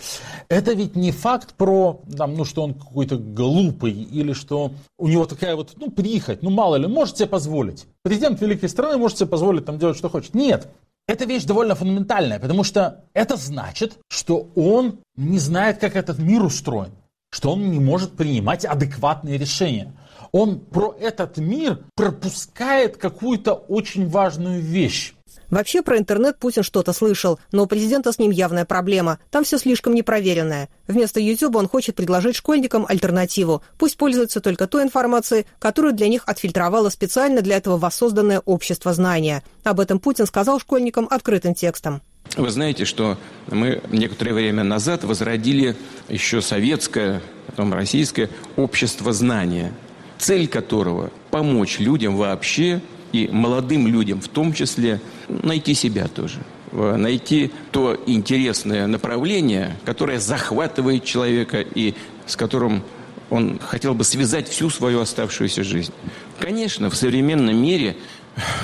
это 0.49 0.73
ведь 0.73 0.95
не 0.95 1.11
факт 1.11 1.53
про, 1.53 2.01
там, 2.17 2.35
ну, 2.35 2.45
что 2.45 2.63
он 2.63 2.73
какой-то 2.73 3.17
глупый 3.17 3.93
или 3.93 4.33
что 4.33 4.71
у 4.97 5.07
него 5.07 5.25
такая 5.25 5.55
вот, 5.55 5.73
ну, 5.77 5.89
прихоть, 5.89 6.41
ну, 6.41 6.49
мало 6.49 6.75
ли, 6.75 6.87
может 6.87 7.17
себе 7.17 7.27
позволить. 7.27 7.85
Президент 8.03 8.41
великой 8.41 8.69
страны 8.69 8.97
может 8.97 9.17
себе 9.17 9.29
позволить 9.29 9.65
там 9.65 9.79
делать, 9.79 9.97
что 9.97 10.09
хочет. 10.09 10.33
Нет, 10.33 10.67
это 11.07 11.25
вещь 11.25 11.43
довольно 11.43 11.75
фундаментальная, 11.75 12.39
потому 12.39 12.63
что 12.63 13.03
это 13.13 13.35
значит, 13.35 13.97
что 14.09 14.47
он 14.55 14.99
не 15.17 15.39
знает, 15.39 15.77
как 15.79 15.95
этот 15.95 16.17
мир 16.19 16.43
устроен, 16.43 16.91
что 17.29 17.51
он 17.53 17.71
не 17.71 17.79
может 17.79 18.11
принимать 18.11 18.65
адекватные 18.65 19.37
решения 19.37 19.93
он 20.33 20.59
про 20.59 20.97
этот 20.99 21.37
мир 21.37 21.79
пропускает 21.95 22.97
какую-то 22.97 23.53
очень 23.53 24.09
важную 24.09 24.59
вещь. 24.59 25.13
Вообще 25.49 25.83
про 25.83 25.99
интернет 25.99 26.39
Путин 26.39 26.63
что-то 26.63 26.93
слышал, 26.93 27.39
но 27.51 27.63
у 27.63 27.67
президента 27.67 28.11
с 28.11 28.17
ним 28.17 28.31
явная 28.31 28.65
проблема. 28.65 29.19
Там 29.29 29.43
все 29.43 29.59
слишком 29.59 29.93
непроверенное. 29.93 30.67
Вместо 30.87 31.19
YouTube 31.19 31.55
он 31.55 31.69
хочет 31.69 31.95
предложить 31.95 32.35
школьникам 32.35 32.87
альтернативу. 32.89 33.61
Пусть 33.77 33.95
пользуются 33.97 34.41
только 34.41 34.65
той 34.65 34.81
информацией, 34.81 35.45
которую 35.59 35.93
для 35.93 36.07
них 36.07 36.23
отфильтровало 36.25 36.89
специально 36.89 37.41
для 37.41 37.57
этого 37.57 37.77
воссозданное 37.77 38.39
общество 38.39 38.93
знания. 38.93 39.43
Об 39.63 39.79
этом 39.79 39.99
Путин 39.99 40.25
сказал 40.25 40.59
школьникам 40.59 41.07
открытым 41.11 41.53
текстом. 41.53 42.01
Вы 42.35 42.49
знаете, 42.49 42.85
что 42.85 43.19
мы 43.51 43.83
некоторое 43.91 44.33
время 44.33 44.63
назад 44.63 45.03
возродили 45.03 45.75
еще 46.09 46.41
советское, 46.41 47.21
потом 47.45 47.71
российское 47.75 48.31
общество 48.55 49.13
знания– 49.13 49.71
цель 50.23 50.47
которого– 50.47 51.11
помочь 51.31 51.79
людям 51.79 52.15
вообще 52.15 52.81
и 53.11 53.27
молодым 53.27 53.87
людям 53.87 54.21
в 54.21 54.29
том 54.29 54.53
числе 54.53 55.01
найти 55.27 55.73
себя 55.73 56.07
тоже. 56.07 56.39
найти 56.71 57.51
то 57.71 58.01
интересное 58.07 58.87
направление, 58.87 59.77
которое 59.85 60.19
захватывает 60.19 61.03
человека 61.03 61.59
и 61.61 61.93
с 62.25 62.35
которым 62.35 62.83
он 63.29 63.59
хотел 63.59 63.93
бы 63.93 64.03
связать 64.03 64.47
всю 64.47 64.69
свою 64.69 65.01
оставшуюся 65.01 65.63
жизнь. 65.63 65.93
Конечно, 66.39 66.89
в 66.89 66.95
современном 66.95 67.55
мире 67.55 67.97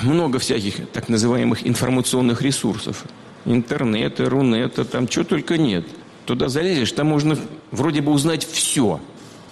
много 0.02 0.38
всяких 0.38 0.88
так 0.88 1.08
называемых 1.08 1.66
информационных 1.66 2.40
ресурсов. 2.42 3.04
Интернета, 3.44 4.30
рунета, 4.30 4.84
там 4.84 5.06
чего 5.08 5.24
только 5.24 5.58
нет. 5.58 5.84
Туда 6.24 6.48
залезешь, 6.48 6.92
там 6.92 7.08
можно 7.08 7.38
вроде 7.70 8.00
бы 8.00 8.12
узнать 8.12 8.46
все. 8.46 9.00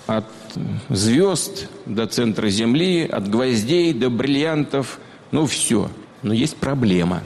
От 0.08 0.24
звезд 0.88 1.68
до 1.84 2.06
центра 2.06 2.48
Земли, 2.48 3.06
от 3.06 3.28
гвоздей 3.28 3.92
до 3.92 4.08
бриллиантов, 4.08 4.98
ну 5.32 5.44
все. 5.44 5.90
Но 6.22 6.32
есть 6.32 6.56
проблема. 6.56 7.22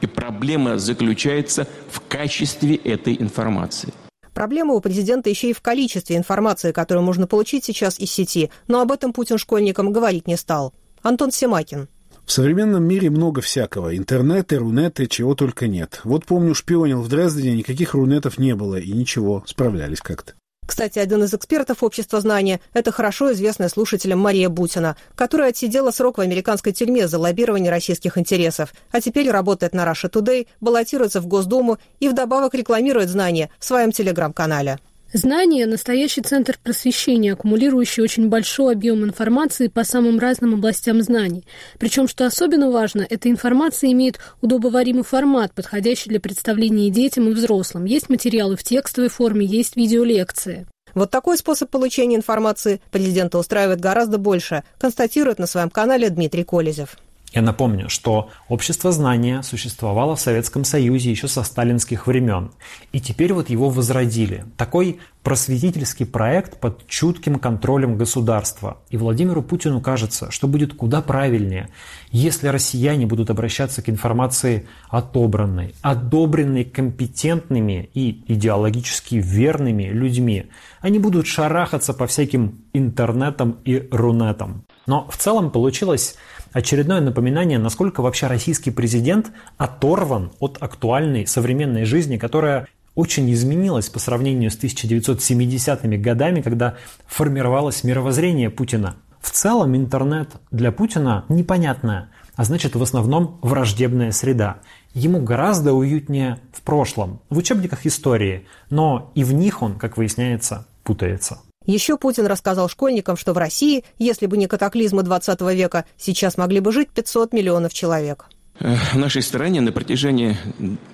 И 0.00 0.06
проблема 0.06 0.76
заключается 0.78 1.68
в 1.88 2.00
качестве 2.00 2.74
этой 2.74 3.16
информации. 3.20 3.94
Проблема 4.32 4.74
у 4.74 4.80
президента 4.80 5.30
еще 5.30 5.50
и 5.50 5.52
в 5.52 5.60
количестве 5.60 6.16
информации, 6.16 6.72
которую 6.72 7.04
можно 7.04 7.28
получить 7.28 7.64
сейчас 7.64 8.00
из 8.00 8.10
сети, 8.10 8.50
но 8.66 8.80
об 8.80 8.90
этом 8.90 9.12
Путин 9.12 9.38
школьникам 9.38 9.92
говорить 9.92 10.26
не 10.26 10.36
стал. 10.36 10.74
Антон 11.02 11.30
Семакин. 11.30 11.86
В 12.26 12.32
современном 12.32 12.82
мире 12.82 13.10
много 13.10 13.42
всякого. 13.42 13.96
Интернеты, 13.96 14.56
рунеты, 14.56 15.06
чего 15.06 15.36
только 15.36 15.68
нет. 15.68 16.00
Вот 16.02 16.26
помню, 16.26 16.52
шпионил 16.56 17.00
в 17.00 17.08
Дрездене, 17.08 17.54
никаких 17.54 17.94
рунетов 17.94 18.38
не 18.38 18.56
было, 18.56 18.74
и 18.74 18.90
ничего, 18.90 19.44
справлялись 19.46 20.00
как-то. 20.00 20.32
Кстати, 20.66 20.98
один 20.98 21.22
из 21.24 21.34
экспертов 21.34 21.82
общества 21.82 22.20
знания– 22.20 22.60
это 22.72 22.90
хорошо 22.90 23.32
известная 23.32 23.68
слушателям 23.68 24.18
Мария 24.18 24.48
Бутина, 24.48 24.96
которая 25.14 25.50
отсидела 25.50 25.90
срок 25.90 26.18
в 26.18 26.20
американской 26.22 26.72
тюрьме 26.72 27.06
за 27.06 27.18
лоббирование 27.18 27.70
российских 27.70 28.16
интересов, 28.16 28.72
а 28.90 29.00
теперь 29.00 29.30
работает 29.30 29.74
на 29.74 29.84
Russia 29.84 30.10
Today, 30.10 30.46
баллотируется 30.60 31.20
в 31.20 31.26
Госдуму 31.26 31.78
и 32.00 32.08
вдобавок 32.08 32.54
рекламирует 32.54 33.10
знания 33.10 33.50
в 33.58 33.64
своем 33.64 33.92
телеграм-канале. 33.92 34.78
Знание– 35.16 35.66
настоящий 35.68 36.22
центр 36.22 36.58
просвещения, 36.60 37.34
аккумулирующий 37.34 38.02
очень 38.02 38.28
большой 38.28 38.72
объем 38.72 39.04
информации 39.04 39.68
по 39.68 39.84
самым 39.84 40.18
разным 40.18 40.54
областям 40.54 41.00
знаний. 41.02 41.46
Причем, 41.78 42.08
что 42.08 42.26
особенно 42.26 42.68
важно, 42.68 43.06
эта 43.08 43.30
информация 43.30 43.92
имеет 43.92 44.18
удобоваримый 44.40 45.04
формат, 45.04 45.52
подходящий 45.54 46.10
для 46.10 46.18
представления 46.18 46.90
детям 46.90 47.28
и 47.28 47.32
взрослым. 47.32 47.84
Есть 47.84 48.10
материалы 48.10 48.56
в 48.56 48.64
текстовой 48.64 49.08
форме, 49.08 49.46
есть 49.46 49.76
видеолекции. 49.76 50.66
Вот 50.94 51.12
такой 51.12 51.38
способ 51.38 51.70
получения 51.70 52.16
информации 52.16 52.80
президента 52.90 53.38
устраивает 53.38 53.78
гораздо 53.78 54.18
больше, 54.18 54.64
констатирует 54.80 55.38
на 55.38 55.46
своем 55.46 55.70
канале 55.70 56.10
Дмитрий 56.10 56.42
Колезев. 56.42 56.96
Я 57.34 57.42
напомню, 57.42 57.88
что 57.88 58.30
общество 58.48 58.92
знания 58.92 59.42
существовало 59.42 60.14
в 60.14 60.20
Советском 60.20 60.64
Союзе 60.64 61.10
еще 61.10 61.26
со 61.26 61.42
сталинских 61.42 62.06
времен. 62.06 62.52
И 62.92 63.00
теперь 63.00 63.32
вот 63.32 63.50
его 63.50 63.70
возродили. 63.70 64.44
Такой 64.56 65.00
просветительский 65.24 66.06
проект 66.06 66.60
под 66.60 66.86
чутким 66.86 67.40
контролем 67.40 67.96
государства. 67.96 68.78
И 68.88 68.96
Владимиру 68.96 69.42
Путину 69.42 69.80
кажется, 69.80 70.30
что 70.30 70.46
будет 70.46 70.74
куда 70.74 71.02
правильнее, 71.02 71.70
если 72.12 72.46
россияне 72.48 73.06
будут 73.06 73.30
обращаться 73.30 73.82
к 73.82 73.88
информации 73.88 74.68
отобранной, 74.88 75.74
одобренной 75.82 76.64
компетентными 76.64 77.90
и 77.94 78.22
идеологически 78.28 79.16
верными 79.16 79.84
людьми. 79.84 80.46
Они 80.80 81.00
будут 81.00 81.26
шарахаться 81.26 81.94
по 81.94 82.06
всяким 82.06 82.62
интернетам 82.74 83.56
и 83.64 83.88
рунетам. 83.90 84.64
Но 84.86 85.08
в 85.08 85.16
целом 85.16 85.50
получилось 85.50 86.16
очередное 86.54 87.00
напоминание, 87.00 87.58
насколько 87.58 88.00
вообще 88.00 88.28
российский 88.28 88.70
президент 88.70 89.32
оторван 89.58 90.32
от 90.38 90.56
актуальной 90.62 91.26
современной 91.26 91.84
жизни, 91.84 92.16
которая 92.16 92.68
очень 92.94 93.30
изменилась 93.32 93.88
по 93.90 93.98
сравнению 93.98 94.50
с 94.50 94.58
1970-ми 94.58 95.98
годами, 95.98 96.40
когда 96.40 96.76
формировалось 97.06 97.82
мировоззрение 97.82 98.50
Путина. 98.50 98.96
В 99.20 99.30
целом 99.32 99.76
интернет 99.76 100.30
для 100.52 100.70
Путина 100.70 101.24
непонятная, 101.28 102.10
а 102.36 102.44
значит 102.44 102.76
в 102.76 102.82
основном 102.82 103.38
враждебная 103.42 104.12
среда. 104.12 104.58
Ему 104.94 105.20
гораздо 105.20 105.72
уютнее 105.72 106.38
в 106.52 106.62
прошлом, 106.62 107.20
в 107.30 107.38
учебниках 107.38 107.84
истории, 107.84 108.46
но 108.70 109.10
и 109.16 109.24
в 109.24 109.32
них 109.32 109.60
он, 109.60 109.74
как 109.74 109.96
выясняется, 109.96 110.68
путается. 110.84 111.40
Еще 111.66 111.96
Путин 111.96 112.26
рассказал 112.26 112.68
школьникам, 112.68 113.16
что 113.16 113.32
в 113.32 113.38
России, 113.38 113.84
если 113.98 114.26
бы 114.26 114.36
не 114.36 114.46
катаклизмы 114.46 115.02
20 115.02 115.40
века, 115.52 115.84
сейчас 115.96 116.36
могли 116.36 116.60
бы 116.60 116.72
жить 116.72 116.90
500 116.90 117.32
миллионов 117.32 117.72
человек. 117.72 118.26
Э, 118.60 118.76
в 118.92 118.96
нашей 118.96 119.22
стране 119.22 119.60
на 119.60 119.72
протяжении 119.72 120.36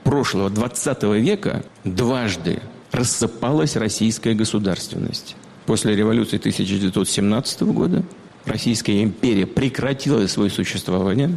прошлого 0.05 0.49
20 0.49 1.03
века 1.21 1.65
дважды 1.85 2.61
рассыпалась 2.93 3.77
российская 3.77 4.35
государственность. 4.35 5.37
После 5.67 5.95
революции 5.95 6.39
1917 6.39 7.63
года 7.63 8.03
Российская 8.47 9.03
империя 9.03 9.47
прекратила 9.47 10.27
свое 10.27 10.51
существование. 10.51 11.31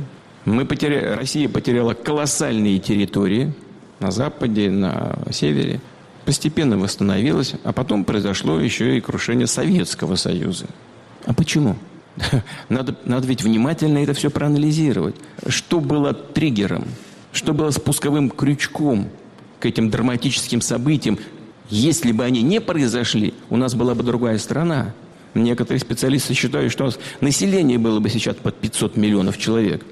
Мы 0.46 0.66
потеряли, 0.66 1.16
Россия 1.16 1.50
потеряла 1.50 1.94
колоссальные 1.94 2.80
территории 2.80 3.54
на 4.00 4.12
западе, 4.12 4.70
на 4.70 5.18
севере– 5.32 5.82
постепенно 6.26 6.78
восстановилась, 6.78 7.54
а 7.64 7.74
потом 7.74 8.06
произошло 8.06 8.60
еще 8.60 8.98
и 8.98 9.02
крушение 9.02 9.48
Советского 9.48 10.16
Союза. 10.16 10.66
А 11.26 11.34
почему? 11.34 11.78
Надо, 12.70 12.96
надо 13.06 13.28
ведь 13.28 13.42
внимательно 13.42 13.98
это 13.98 14.14
все 14.14 14.30
проанализировать. 14.30 15.16
Что 15.48 15.80
было 15.80 16.14
триггером? 16.14 16.86
Что 17.32 17.54
было 17.54 17.72
спусковым 17.72 18.30
крючком 18.30 19.10
к 19.60 19.66
этим 19.66 19.90
драматическим 19.90 20.62
событиям? 20.62 21.18
Если 21.70 22.12
бы 22.12 22.24
они 22.24 22.44
не 22.44 22.62
произошли, 22.62 23.34
у 23.50 23.58
нас 23.58 23.74
была 23.74 23.96
бы 23.96 24.04
другая 24.04 24.38
страна. 24.38 24.94
Некоторые 25.34 25.80
специалисты 25.80 26.36
считают, 26.36 26.72
что 26.72 26.84
у 26.84 26.88
нас 26.88 27.00
население 27.20 27.80
было 27.80 28.00
бы 28.00 28.10
сейчас 28.10 28.36
под 28.36 28.56
500 28.60 28.96
миллионов 28.96 29.40
человек. 29.40 29.84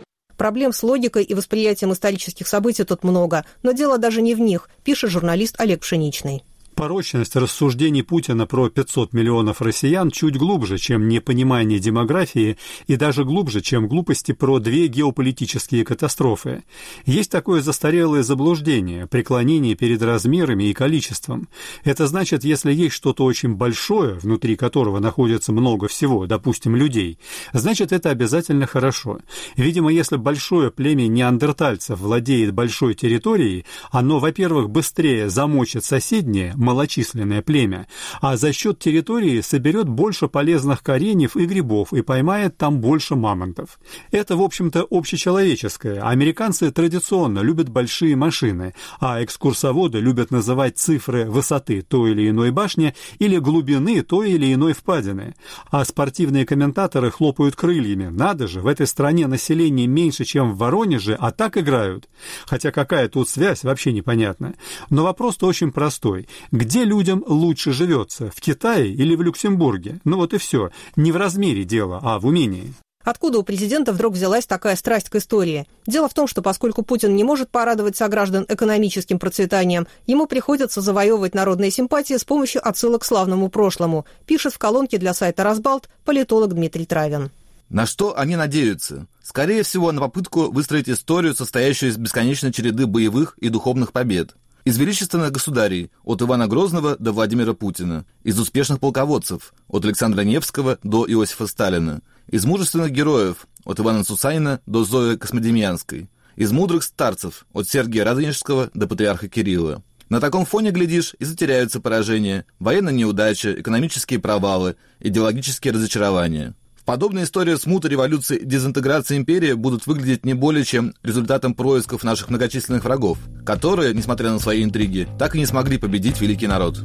Проблем 0.41 0.73
с 0.73 0.81
логикой 0.81 1.23
и 1.23 1.35
восприятием 1.35 1.93
исторических 1.93 2.47
событий 2.47 2.83
тут 2.83 3.03
много, 3.03 3.45
но 3.61 3.73
дело 3.73 3.99
даже 3.99 4.23
не 4.23 4.33
в 4.33 4.39
них, 4.39 4.71
пишет 4.83 5.11
журналист 5.11 5.53
Олег 5.59 5.81
Пшеничный. 5.81 6.43
Порочность 6.81 7.35
рассуждений 7.35 8.01
Путина 8.01 8.47
про 8.47 8.67
500 8.67 9.13
миллионов 9.13 9.61
россиян 9.61 10.09
чуть 10.09 10.35
глубже, 10.35 10.79
чем 10.79 11.09
непонимание 11.09 11.77
демографии 11.77 12.57
и 12.87 12.95
даже 12.95 13.23
глубже, 13.23 13.61
чем 13.61 13.87
глупости 13.87 14.31
про 14.31 14.57
две 14.57 14.87
геополитические 14.87 15.85
катастрофы. 15.85 16.63
Есть 17.05 17.29
такое 17.29 17.61
застарелое 17.61 18.23
заблуждение, 18.23 19.05
преклонение 19.05 19.75
перед 19.75 20.01
размерами 20.01 20.63
и 20.63 20.73
количеством. 20.73 21.49
Это 21.83 22.07
значит, 22.07 22.43
если 22.43 22.73
есть 22.73 22.95
что-то 22.95 23.25
очень 23.25 23.53
большое, 23.53 24.15
внутри 24.15 24.55
которого 24.55 24.97
находится 24.97 25.51
много 25.51 25.87
всего, 25.87 26.25
допустим, 26.25 26.75
людей, 26.75 27.19
значит, 27.53 27.91
это 27.91 28.09
обязательно 28.09 28.65
хорошо. 28.65 29.19
Видимо, 29.55 29.91
если 29.91 30.15
большое 30.15 30.71
племя 30.71 31.05
неандертальцев 31.05 31.99
владеет 31.99 32.55
большой 32.55 32.95
территорией, 32.95 33.65
оно, 33.91 34.17
во-первых, 34.17 34.71
быстрее 34.71 35.29
замочит 35.29 35.85
соседнее, 35.85 36.55
малочисленное 36.71 37.41
племя, 37.41 37.87
а 38.21 38.37
за 38.37 38.53
счет 38.53 38.79
территории 38.79 39.41
соберет 39.41 39.89
больше 39.89 40.27
полезных 40.27 40.81
кореньев 40.81 41.35
и 41.35 41.45
грибов 41.45 41.91
и 41.93 42.01
поймает 42.01 42.57
там 42.57 42.79
больше 42.79 43.15
мамонтов. 43.15 43.79
Это, 44.11 44.37
в 44.37 44.41
общем-то, 44.41 44.87
общечеловеческое. 44.89 46.01
Американцы 46.01 46.71
традиционно 46.71 47.39
любят 47.39 47.69
большие 47.69 48.15
машины, 48.15 48.73
а 48.99 49.21
экскурсоводы 49.23 49.99
любят 49.99 50.31
называть 50.31 50.77
цифры 50.77 51.29
высоты 51.29 51.81
той 51.81 52.11
или 52.11 52.29
иной 52.29 52.51
башни 52.51 52.95
или 53.19 53.37
глубины 53.37 54.01
той 54.01 54.31
или 54.31 54.53
иной 54.53 54.73
впадины. 54.73 55.35
А 55.69 55.83
спортивные 55.83 56.45
комментаторы 56.45 57.11
хлопают 57.11 57.55
крыльями. 57.55 58.05
Надо 58.05 58.47
же, 58.47 58.61
в 58.61 58.67
этой 58.67 58.87
стране 58.87 59.27
население 59.27 59.87
меньше, 59.87 60.23
чем 60.23 60.53
в 60.53 60.57
Воронеже, 60.57 61.17
а 61.19 61.31
так 61.31 61.57
играют. 61.57 62.07
Хотя 62.45 62.71
какая 62.71 63.09
тут 63.09 63.27
связь, 63.27 63.63
вообще 63.63 63.91
непонятно. 63.91 64.53
Но 64.89 65.03
вопрос-то 65.03 65.47
очень 65.47 65.71
простой. 65.71 66.27
Где 66.51 66.83
людям 66.83 67.23
лучше 67.25 67.71
живется, 67.71 68.29
в 68.29 68.41
Китае 68.41 68.91
или 68.91 69.15
в 69.15 69.21
Люксембурге? 69.21 70.01
Ну 70.03 70.17
вот 70.17 70.33
и 70.33 70.37
все. 70.37 70.69
Не 70.97 71.13
в 71.13 71.15
размере 71.15 71.63
дела, 71.63 72.01
а 72.03 72.19
в 72.19 72.25
умении. 72.25 72.73
Откуда 73.05 73.39
у 73.39 73.43
президента 73.43 73.93
вдруг 73.93 74.13
взялась 74.13 74.45
такая 74.45 74.75
страсть 74.75 75.09
к 75.09 75.15
истории? 75.15 75.65
Дело 75.87 76.09
в 76.09 76.13
том, 76.13 76.27
что 76.27 76.41
поскольку 76.41 76.83
Путин 76.83 77.15
не 77.15 77.23
может 77.23 77.49
порадовать 77.49 77.95
сограждан 77.95 78.45
экономическим 78.49 79.17
процветанием, 79.17 79.87
ему 80.07 80.27
приходится 80.27 80.81
завоевывать 80.81 81.33
народные 81.33 81.71
симпатии 81.71 82.17
с 82.17 82.25
помощью 82.25 82.67
отсылок 82.67 83.01
к 83.01 83.05
славному 83.05 83.49
прошлому, 83.49 84.05
пишет 84.25 84.53
в 84.53 84.59
колонке 84.59 84.97
для 84.97 85.13
сайта 85.13 85.43
«Разбалт» 85.43 85.89
политолог 86.03 86.53
Дмитрий 86.53 86.85
Травин. 86.85 87.31
На 87.69 87.85
что 87.85 88.19
они 88.19 88.35
надеются? 88.35 89.07
Скорее 89.23 89.63
всего, 89.63 89.93
на 89.93 90.01
попытку 90.01 90.51
выстроить 90.51 90.89
историю, 90.89 91.33
состоящую 91.33 91.91
из 91.91 91.97
бесконечной 91.97 92.51
череды 92.51 92.85
боевых 92.85 93.37
и 93.39 93.47
духовных 93.47 93.93
побед. 93.93 94.35
Из 94.63 94.77
величественных 94.77 95.31
государей 95.31 95.89
от 96.03 96.21
Ивана 96.21 96.47
Грозного 96.47 96.95
до 96.99 97.11
Владимира 97.13 97.53
Путина, 97.53 98.05
из 98.23 98.39
успешных 98.39 98.79
полководцев 98.79 99.53
от 99.67 99.85
Александра 99.85 100.21
Невского 100.21 100.77
до 100.83 101.09
Иосифа 101.09 101.47
Сталина, 101.47 102.01
из 102.27 102.45
мужественных 102.45 102.91
героев 102.91 103.47
от 103.65 103.79
Ивана 103.79 104.03
Сусанина 104.03 104.61
до 104.67 104.83
Зои 104.83 105.15
Космодемьянской, 105.15 106.09
из 106.35 106.51
мудрых 106.51 106.83
старцев, 106.83 107.45
от 107.53 107.67
Сергия 107.67 108.03
Радонежского 108.03 108.69
до 108.75 108.87
патриарха 108.87 109.27
Кирилла. 109.27 109.83
На 110.09 110.19
таком 110.19 110.45
фоне, 110.45 110.69
глядишь, 110.69 111.15
и 111.17 111.25
затеряются 111.25 111.79
поражения, 111.79 112.45
военная 112.59 112.93
неудача, 112.93 113.53
экономические 113.53 114.19
провалы, 114.19 114.75
идеологические 114.99 115.73
разочарования. 115.73 116.53
В 116.81 116.83
подобной 116.83 117.25
истории 117.25 117.53
смута 117.57 117.87
революции 117.89 118.39
дезинтеграции 118.43 119.15
империи 119.15 119.53
будут 119.53 119.85
выглядеть 119.85 120.25
не 120.25 120.33
более 120.33 120.65
чем 120.65 120.95
результатом 121.03 121.53
происков 121.53 122.03
наших 122.03 122.31
многочисленных 122.31 122.83
врагов, 122.85 123.19
которые, 123.45 123.93
несмотря 123.93 124.31
на 124.31 124.39
свои 124.39 124.63
интриги, 124.63 125.07
так 125.19 125.35
и 125.35 125.37
не 125.37 125.45
смогли 125.45 125.77
победить 125.77 126.19
великий 126.19 126.47
народ. 126.47 126.79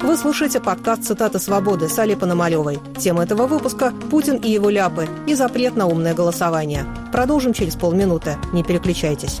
Вы 0.00 0.16
слушаете 0.16 0.60
подкаст 0.60 1.04
«Цитаты 1.04 1.38
свободы» 1.38 1.88
с 1.88 1.96
Али 1.96 2.16
Пономаревой. 2.16 2.80
Тема 2.98 3.22
этого 3.22 3.46
выпуска– 3.46 3.92
Путин 4.10 4.38
и 4.38 4.50
его 4.50 4.70
ляпы 4.70 5.08
и 5.28 5.34
запрет 5.34 5.76
на 5.76 5.86
умное 5.86 6.14
голосование. 6.14 6.84
Продолжим 7.12 7.52
через 7.52 7.76
полминуты. 7.76 8.38
Не 8.52 8.64
переключайтесь. 8.64 9.40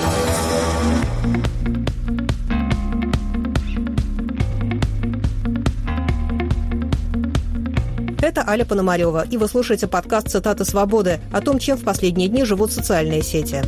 Это 8.41 8.49
Аля 8.49 8.65
Пономарева, 8.65 9.27
и 9.29 9.37
вы 9.37 9.47
слушаете 9.47 9.85
подкаст 9.85 10.29
«Цитаты 10.29 10.65
свободы» 10.65 11.19
о 11.31 11.41
том, 11.41 11.59
чем 11.59 11.77
в 11.77 11.83
последние 11.83 12.27
дни 12.27 12.43
живут 12.43 12.71
социальные 12.71 13.21
сети. 13.21 13.61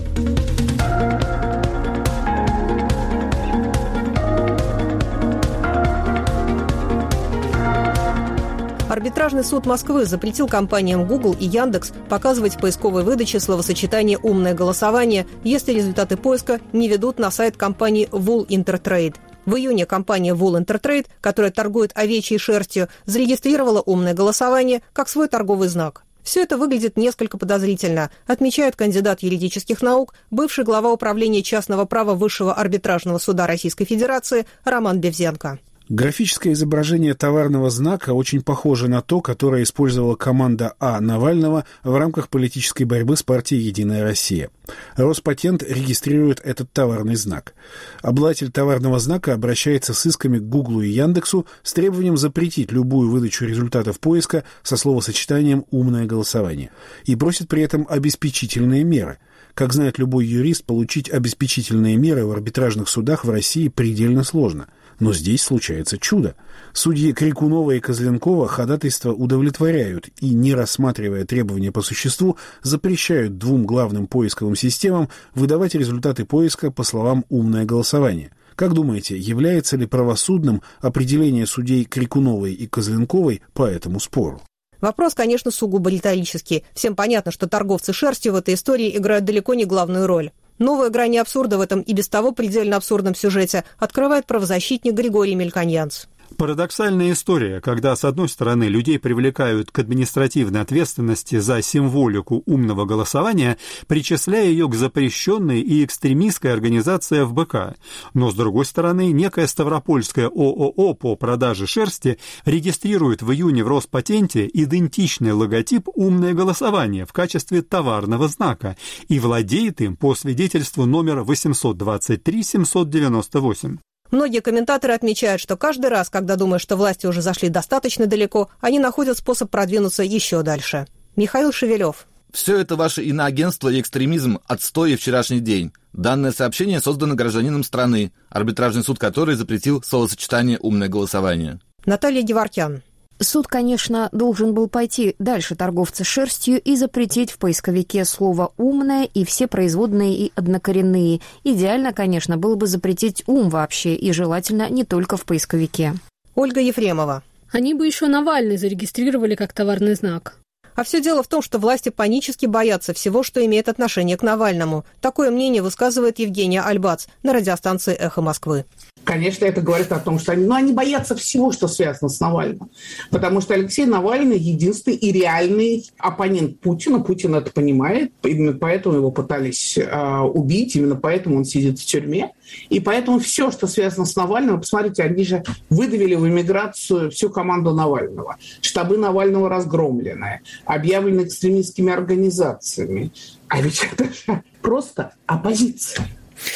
Арбитражный 8.90 9.44
суд 9.44 9.68
Москвы 9.68 10.06
запретил 10.06 10.48
компаниям 10.48 11.06
Google 11.06 11.36
и 11.40 11.46
Яндекс 11.46 11.94
показывать 12.10 12.56
в 12.56 12.60
поисковой 12.60 13.04
выдаче 13.04 13.40
словосочетание 13.40 14.18
«умное 14.18 14.56
голосование», 14.56 15.28
если 15.44 15.72
результаты 15.72 16.18
поиска 16.18 16.60
не 16.72 16.88
ведут 16.88 17.20
на 17.20 17.30
сайт 17.30 17.58
компании 17.58 18.10
Wool 18.12 18.48
Intertrade. 18.48 19.18
В 19.46 19.56
июне 19.56 19.86
компания 19.86 20.34
Wool 20.34 20.64
Intertrade, 20.64 21.08
которая 21.22 21.52
торгует 21.52 21.92
овечьей 21.96 22.40
шерстью, 22.40 22.88
зарегистрировала 23.06 23.82
умное 23.82 24.14
голосование 24.14 24.82
как 24.94 25.10
свой 25.10 25.28
торговый 25.28 25.68
знак. 25.68 26.04
Все 26.24 26.42
это 26.44 26.58
выглядит 26.58 26.96
несколько 26.98 27.38
подозрительно, 27.38 28.10
отмечает 28.26 28.78
кандидат 28.78 29.22
юридических 29.22 29.82
наук, 29.82 30.14
бывший 30.32 30.64
глава 30.64 30.92
управления 30.92 31.44
частного 31.44 31.84
права 31.84 32.14
Высшего 32.16 32.54
арбитражного 32.54 33.18
суда 33.18 33.46
Российской 33.46 33.84
Федерации 33.84 34.46
Роман 34.64 35.02
Бевзенко. 35.02 35.60
Графическое 35.94 36.54
изображение 36.54 37.14
товарного 37.14 37.70
знака 37.70 38.16
очень 38.16 38.42
похоже 38.42 38.88
на 38.88 39.04
то, 39.04 39.22
которое 39.22 39.62
использовала 39.62 40.16
команда 40.16 40.74
А. 40.80 41.00
Навального 41.00 41.68
в 41.84 41.96
рамках 41.96 42.30
политической 42.30 42.86
борьбы 42.86 43.16
с 43.16 43.22
партией 43.22 43.62
«Единая 43.62 44.02
Россия». 44.02 44.50
Роспатент 44.96 45.62
регистрирует 45.62 46.42
этот 46.44 46.72
товарный 46.72 47.14
знак. 47.14 47.54
Обладатель 48.02 48.50
товарного 48.50 48.98
знака 48.98 49.36
обращается 49.36 49.94
с 49.94 50.04
исками 50.08 50.40
к 50.40 50.50
Гуглу 50.50 50.82
и 50.82 50.90
Яндексу 50.90 51.46
с 51.62 51.74
требованием 51.74 52.18
запретить 52.18 52.72
любую 52.72 53.12
выдачу 53.12 53.46
результатов 53.46 54.00
поиска 54.00 54.46
со 54.64 54.78
словосочетанием 54.78 55.64
«умное 55.70 56.08
голосование» 56.08 56.72
и 57.06 57.16
просит 57.16 57.48
при 57.48 57.62
этом 57.62 57.86
обеспечительные 57.88 58.84
меры– 58.84 59.20
как 59.54 59.72
знает 59.72 60.00
любой 60.00 60.26
юрист, 60.26 60.64
получить 60.64 61.12
обеспечительные 61.12 61.96
меры 61.96 62.26
в 62.26 62.32
арбитражных 62.32 62.90
судах 62.90 63.24
в 63.24 63.30
России 63.30 63.68
предельно 63.68 64.24
сложно– 64.24 64.66
но 65.00 65.14
здесь 65.14 65.42
случается 65.42 65.98
чудо. 65.98 66.36
Судьи 66.74 67.14
Крикунова 67.14 67.72
и 67.72 67.80
Козленкова 67.80 68.48
ходатайство 68.48 69.12
удовлетворяют 69.12 70.10
и, 70.20 70.30
не 70.34 70.54
рассматривая 70.54 71.26
требования 71.26 71.72
по 71.72 71.82
существу, 71.82 72.38
запрещают 72.62 73.38
двум 73.38 73.66
главным 73.66 74.08
поисковым 74.08 74.56
системам 74.56 75.10
выдавать 75.36 75.76
результаты 75.76 76.26
поиска 76.26 76.72
по 76.72 76.84
словам 76.84 77.26
«умное 77.30 77.66
голосование». 77.66 78.32
Как 78.56 78.74
думаете, 78.74 79.18
является 79.18 79.78
ли 79.78 79.88
правосудным 79.88 80.62
определение 80.80 81.48
судей 81.48 81.86
Крикуновой 81.86 82.54
и 82.54 82.68
Козленковой 82.68 83.42
по 83.54 83.66
этому 83.66 84.00
спору? 84.00 84.42
Вопрос, 84.84 85.14
конечно, 85.14 85.50
сугубо 85.50 85.90
риторический. 85.90 86.66
Всем 86.74 86.94
понятно, 86.96 87.32
что 87.32 87.48
торговцы 87.48 87.94
шерстью 87.94 88.34
в 88.34 88.36
этой 88.36 88.56
истории 88.56 88.98
играют 88.98 89.24
далеко 89.24 89.54
не 89.54 89.64
главную 89.64 90.08
роль. 90.08 90.32
Новая 90.60 90.90
грань 90.90 91.18
абсурда 91.18 91.58
в 91.58 91.62
этом 91.62 91.82
и 91.82 91.94
без 91.94 92.08
того 92.08 92.32
предельно 92.32 92.78
абсурдном 92.78 93.16
сюжете 93.16 93.64
открывает 93.80 94.26
правозащитник 94.26 94.94
Григорий 94.94 95.36
Мельконьянц. 95.36 96.06
Парадоксальная 96.38 97.14
история, 97.14 97.62
когда, 97.62 97.96
с 97.96 98.04
одной 98.04 98.28
стороны, 98.28 98.66
людей 98.66 99.00
привлекают 99.00 99.72
к 99.72 99.80
административной 99.80 100.60
ответственности 100.62 101.40
за 101.40 101.62
символику 101.62 102.44
умного 102.46 102.84
голосования, 102.86 103.58
причисляя 103.88 104.48
ее 104.48 104.68
к 104.68 104.76
запрещенной 104.76 105.62
и 105.62 105.86
экстремистской 105.86 106.52
организации 106.52 107.24
ФБК, 107.24 107.78
но, 108.14 108.32
с 108.32 108.36
другой 108.36 108.66
стороны, 108.66 109.12
некая 109.12 109.48
Ставропольская 109.48 110.28
ООО 110.28 110.94
по 110.94 111.16
продаже 111.16 111.68
шерсти 111.68 112.18
регистрирует 112.46 113.22
в 113.22 113.32
июне 113.32 113.64
в 113.64 113.68
Роспатенте 113.68 114.50
идентичный 114.52 115.34
логотип 115.34 115.88
«Умное 115.94 116.34
голосование» 116.34 117.06
в 117.06 117.14
качестве 117.14 117.62
товарного 117.62 118.28
знака 118.28 118.76
и 119.08 119.20
владеет 119.20 119.80
им 119.82 119.96
по 119.96 120.16
свидетельству 120.16 120.86
номер 120.86 121.20
823-798. 121.20 123.78
Многие 124.14 124.42
комментаторы 124.42 124.94
отмечают, 124.94 125.42
что 125.42 125.58
каждый 125.58 125.90
раз, 125.90 126.12
когда 126.12 126.36
думают, 126.36 126.62
что 126.62 126.76
власти 126.76 127.08
уже 127.08 127.24
зашли 127.24 127.50
достаточно 127.50 128.06
далеко, 128.06 128.48
они 128.62 128.78
находят 128.78 129.18
способ 129.18 129.50
продвинуться 129.50 130.04
еще 130.04 130.44
дальше. 130.44 130.86
Михаил 131.16 131.52
Шевелев. 131.52 132.06
Все 132.32 132.60
это 132.60 132.76
ваше 132.76 133.02
иноагентство 133.02 133.70
и 133.70 133.82
экстремизм 133.82 134.38
отстой 134.46 134.92
и 134.92 134.96
вчерашний 134.98 135.40
день. 135.40 135.72
Данное 135.94 136.32
сообщение 136.32 136.80
создано 136.80 137.16
гражданином 137.16 137.64
страны, 137.64 138.12
арбитражный 138.30 138.84
суд 138.84 139.00
которой 139.00 139.36
запретил 139.36 139.82
словосочетание 139.82 140.60
«умное 140.62 140.90
голосование». 140.90 141.60
Наталья 141.88 142.22
Геворкян. 142.22 142.84
Суд, 143.20 143.48
конечно, 143.48 144.10
должен 144.12 144.54
был 144.54 144.68
пойти 144.68 145.16
дальше 145.20 145.56
торговца 145.56 146.04
шерстью 146.04 146.60
и 146.60 146.76
запретить 146.76 147.32
в 147.32 147.38
поисковике 147.38 148.06
слово 148.06 148.52
«умное» 148.58 149.08
и 149.14 149.24
все 149.24 149.48
производные 149.48 150.16
и 150.16 150.32
однокоренные. 150.36 151.22
Идеально, 151.44 151.94
конечно, 151.94 152.38
было 152.38 152.56
бы 152.56 152.68
запретить 152.68 153.24
«ум» 153.28 153.50
вообще, 153.50 153.96
и 153.96 154.12
желательно 154.12 154.70
не 154.70 154.84
только 154.84 155.16
в 155.18 155.26
поисковике. 155.26 155.94
Ольга 156.36 156.60
Ефремова. 156.60 157.24
Они 157.52 157.74
бы 157.74 157.86
еще 157.86 158.08
Навальный 158.08 158.58
зарегистрировали 158.58 159.36
как 159.36 159.54
товарный 159.54 159.94
знак. 159.96 160.40
А 160.76 160.84
все 160.84 161.02
дело 161.02 161.24
в 161.24 161.28
том, 161.28 161.42
что 161.42 161.60
власти 161.60 161.90
панически 161.90 162.46
боятся 162.46 162.94
всего, 162.94 163.24
что 163.24 163.46
имеет 163.46 163.70
отношение 163.70 164.18
к 164.18 164.24
Навальному. 164.24 164.86
Такое 165.02 165.32
мнение 165.32 165.62
высказывает 165.62 166.20
Евгения 166.20 166.62
Альбац 166.62 167.08
на 167.24 167.34
радиостанции 167.34 167.94
«Эхо 167.94 168.22
Москвы». 168.22 168.66
Конечно, 169.04 169.44
это 169.46 169.62
говорит 169.62 169.92
о 169.92 170.00
том, 170.00 170.18
что 170.18 170.32
они, 170.32 170.46
ну, 170.46 170.56
они 170.56 170.72
боятся 170.72 171.16
всего, 171.16 171.52
что 171.52 171.68
связано 171.68 172.08
с 172.08 172.20
Навальным. 172.22 172.70
Потому 173.12 173.42
что 173.42 173.54
Алексей 173.54 173.86
Навальный 173.86 174.38
единственный 174.38 174.96
и 174.96 175.12
реальный 175.12 175.86
оппонент 175.98 176.62
Путина. 176.62 177.00
Путин 177.00 177.36
это 177.36 177.52
понимает. 177.52 178.14
Именно 178.24 178.54
поэтому 178.54 178.96
его 178.96 179.12
пытались 179.12 179.78
э, 179.78 180.20
убить. 180.20 180.76
Именно 180.78 180.96
поэтому 180.96 181.38
он 181.38 181.46
сидит 181.46 181.80
в 181.80 181.86
тюрьме. 181.86 182.32
И 182.70 182.80
поэтому 182.80 183.20
все, 183.20 183.52
что 183.52 183.68
связано 183.68 184.06
с 184.06 184.16
Навальным, 184.16 184.60
посмотрите, 184.60 185.04
они 185.04 185.24
же 185.26 185.44
выдавили 185.70 186.16
в 186.16 186.28
эмиграцию 186.28 187.12
всю 187.12 187.30
команду 187.30 187.74
Навального. 187.74 188.38
Штабы 188.62 188.98
Навального 188.98 189.50
разгромлены, 189.50 190.42
объявлены 190.66 191.24
экстремистскими 191.24 191.92
организациями. 191.92 193.12
А 193.48 193.62
ведь 193.62 193.88
это 193.92 194.06
же 194.06 194.44
просто 194.62 195.14
оппозиция. 195.26 196.08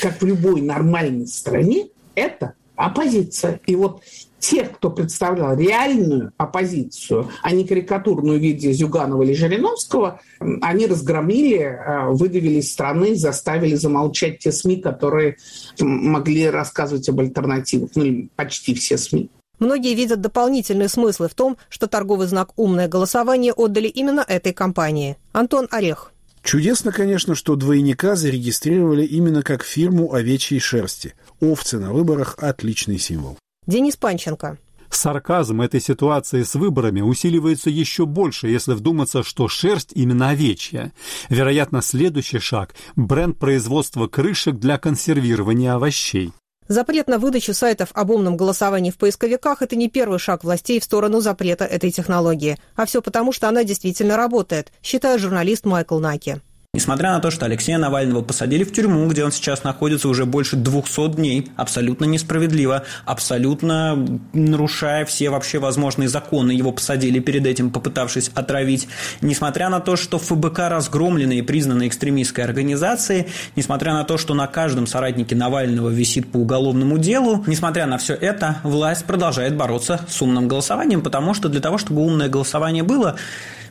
Как 0.01 0.21
в 0.21 0.25
любой 0.25 0.61
нормальной 0.61 1.27
стране, 1.27 1.87
это 2.15 2.53
оппозиция. 2.75 3.59
И 3.65 3.75
вот 3.75 4.01
тех, 4.39 4.73
кто 4.73 4.91
представлял 4.91 5.57
реальную 5.57 6.31
оппозицию, 6.37 7.29
а 7.41 7.51
не 7.51 7.65
карикатурную 7.65 8.39
в 8.39 8.41
виде 8.41 8.71
Зюганова 8.71 9.23
или 9.23 9.33
Жириновского, 9.33 10.21
они 10.61 10.85
разгромили, 10.85 11.59
э, 11.59 12.09
выдавили 12.09 12.59
из 12.59 12.71
страны, 12.71 13.15
заставили 13.15 13.75
замолчать 13.75 14.39
те 14.39 14.51
СМИ, 14.51 14.77
которые 14.77 15.37
могли 15.79 16.49
рассказывать 16.49 17.09
об 17.09 17.19
альтернативах, 17.19 17.89
ну, 17.95 18.29
почти 18.35 18.73
все 18.75 18.97
СМИ. 18.97 19.29
Многие 19.59 19.95
видят 19.95 20.21
дополнительные 20.21 20.87
смыслы 20.87 21.27
в 21.29 21.33
том, 21.33 21.57
что 21.69 21.87
торговый 21.87 22.27
знак 22.27 22.51
«Умное 22.57 22.87
голосование» 22.87 23.53
отдали 23.53 23.87
именно 23.87 24.23
этой 24.27 24.53
компании. 24.53 25.17
Антон 25.31 25.67
Орех. 25.71 26.11
Чудесно, 26.43 26.91
конечно, 26.91 27.35
что 27.35 27.55
двойника 27.55 28.15
зарегистрировали 28.15 29.05
именно 29.05 29.43
как 29.43 29.63
фирму 29.63 30.13
овечьей 30.13 30.59
шерсти. 30.59 31.13
Овцы 31.41 31.79
на 31.79 31.91
выборах– 31.91 32.35
отличный 32.39 32.99
символ. 32.99 33.37
Денис 33.65 33.97
Панченко. 33.97 34.57
Сарказм 34.89 35.61
этой 35.61 35.81
ситуации 35.81 36.43
с 36.43 36.55
выборами 36.55 37.01
усиливается 37.01 37.69
еще 37.69 38.05
больше, 38.05 38.47
если 38.47 38.73
вдуматься, 38.73 39.23
что 39.23 39.49
шерсть 39.49 39.91
именно 39.93 40.29
овечья. 40.29 40.93
Вероятно, 41.29 41.81
следующий 41.81 42.39
шаг– 42.39 42.73
бренд 42.95 43.37
производства 43.37 44.07
крышек 44.07 44.55
для 44.55 44.77
консервирования 44.77 45.73
овощей. 45.73 46.31
Запрет 46.67 47.07
на 47.07 47.17
выдачу 47.17 47.53
сайтов 47.53 47.89
об 47.93 48.11
умном 48.11 48.35
голосовании 48.35 48.91
в 48.91 48.97
поисковиках– 48.97 49.61
это 49.63 49.75
не 49.77 49.89
первый 49.89 50.19
шаг 50.19 50.43
властей 50.43 50.79
в 50.79 50.83
сторону 50.83 51.21
запрета 51.21 51.63
этой 51.63 51.91
технологии. 51.91 52.57
А 52.75 52.85
все 52.85 53.01
потому, 53.01 53.31
что 53.31 53.47
она 53.47 53.63
действительно 53.63 54.17
работает, 54.17 54.71
считает 54.83 55.21
журналист 55.21 55.65
Майкл 55.65 55.99
Наки. 55.99 56.41
Несмотря 56.77 57.11
на 57.11 57.19
то, 57.19 57.31
что 57.31 57.47
Алексея 57.47 57.79
Навального 57.79 58.21
посадили 58.21 58.63
в 58.63 58.71
тюрьму, 58.71 59.07
где 59.07 59.25
он 59.25 59.31
сейчас 59.31 59.63
находится 59.63 60.09
уже 60.09 60.25
больше 60.27 60.55
200 60.57 61.15
дней, 61.15 61.49
абсолютно 61.55 62.05
несправедливо, 62.05 62.83
абсолютно 63.03 64.19
нарушая 64.31 65.03
все 65.05 65.31
вообще 65.31 65.57
возможные 65.57 66.07
законы, 66.07 66.51
его 66.51 66.71
посадили 66.71 67.17
перед 67.17 67.47
этим, 67.47 67.71
попытавшись 67.71 68.29
отравить. 68.35 68.87
Несмотря 69.21 69.69
на 69.69 69.79
то, 69.79 69.95
что 69.95 70.19
ФБК 70.19 70.69
разгромлены 70.69 71.39
и 71.39 71.41
признаны 71.41 71.87
экстремистской 71.87 72.43
организацией, 72.43 73.25
несмотря 73.55 73.93
на 73.93 74.03
то, 74.03 74.19
что 74.19 74.35
на 74.35 74.45
каждом 74.45 74.85
соратнике 74.85 75.35
Навального 75.35 75.89
висит 75.89 76.31
по 76.31 76.37
уголовному 76.37 76.99
делу, 76.99 77.43
несмотря 77.47 77.87
на 77.87 77.97
все 77.97 78.13
это, 78.13 78.57
власть 78.61 79.05
продолжает 79.05 79.55
бороться 79.55 80.01
с 80.07 80.21
умным 80.21 80.47
голосованием, 80.47 81.01
потому 81.01 81.33
что 81.33 81.49
для 81.49 81.59
того, 81.59 81.79
чтобы 81.79 82.01
умное 82.01 82.29
голосование 82.29 82.83
было, 82.83 83.17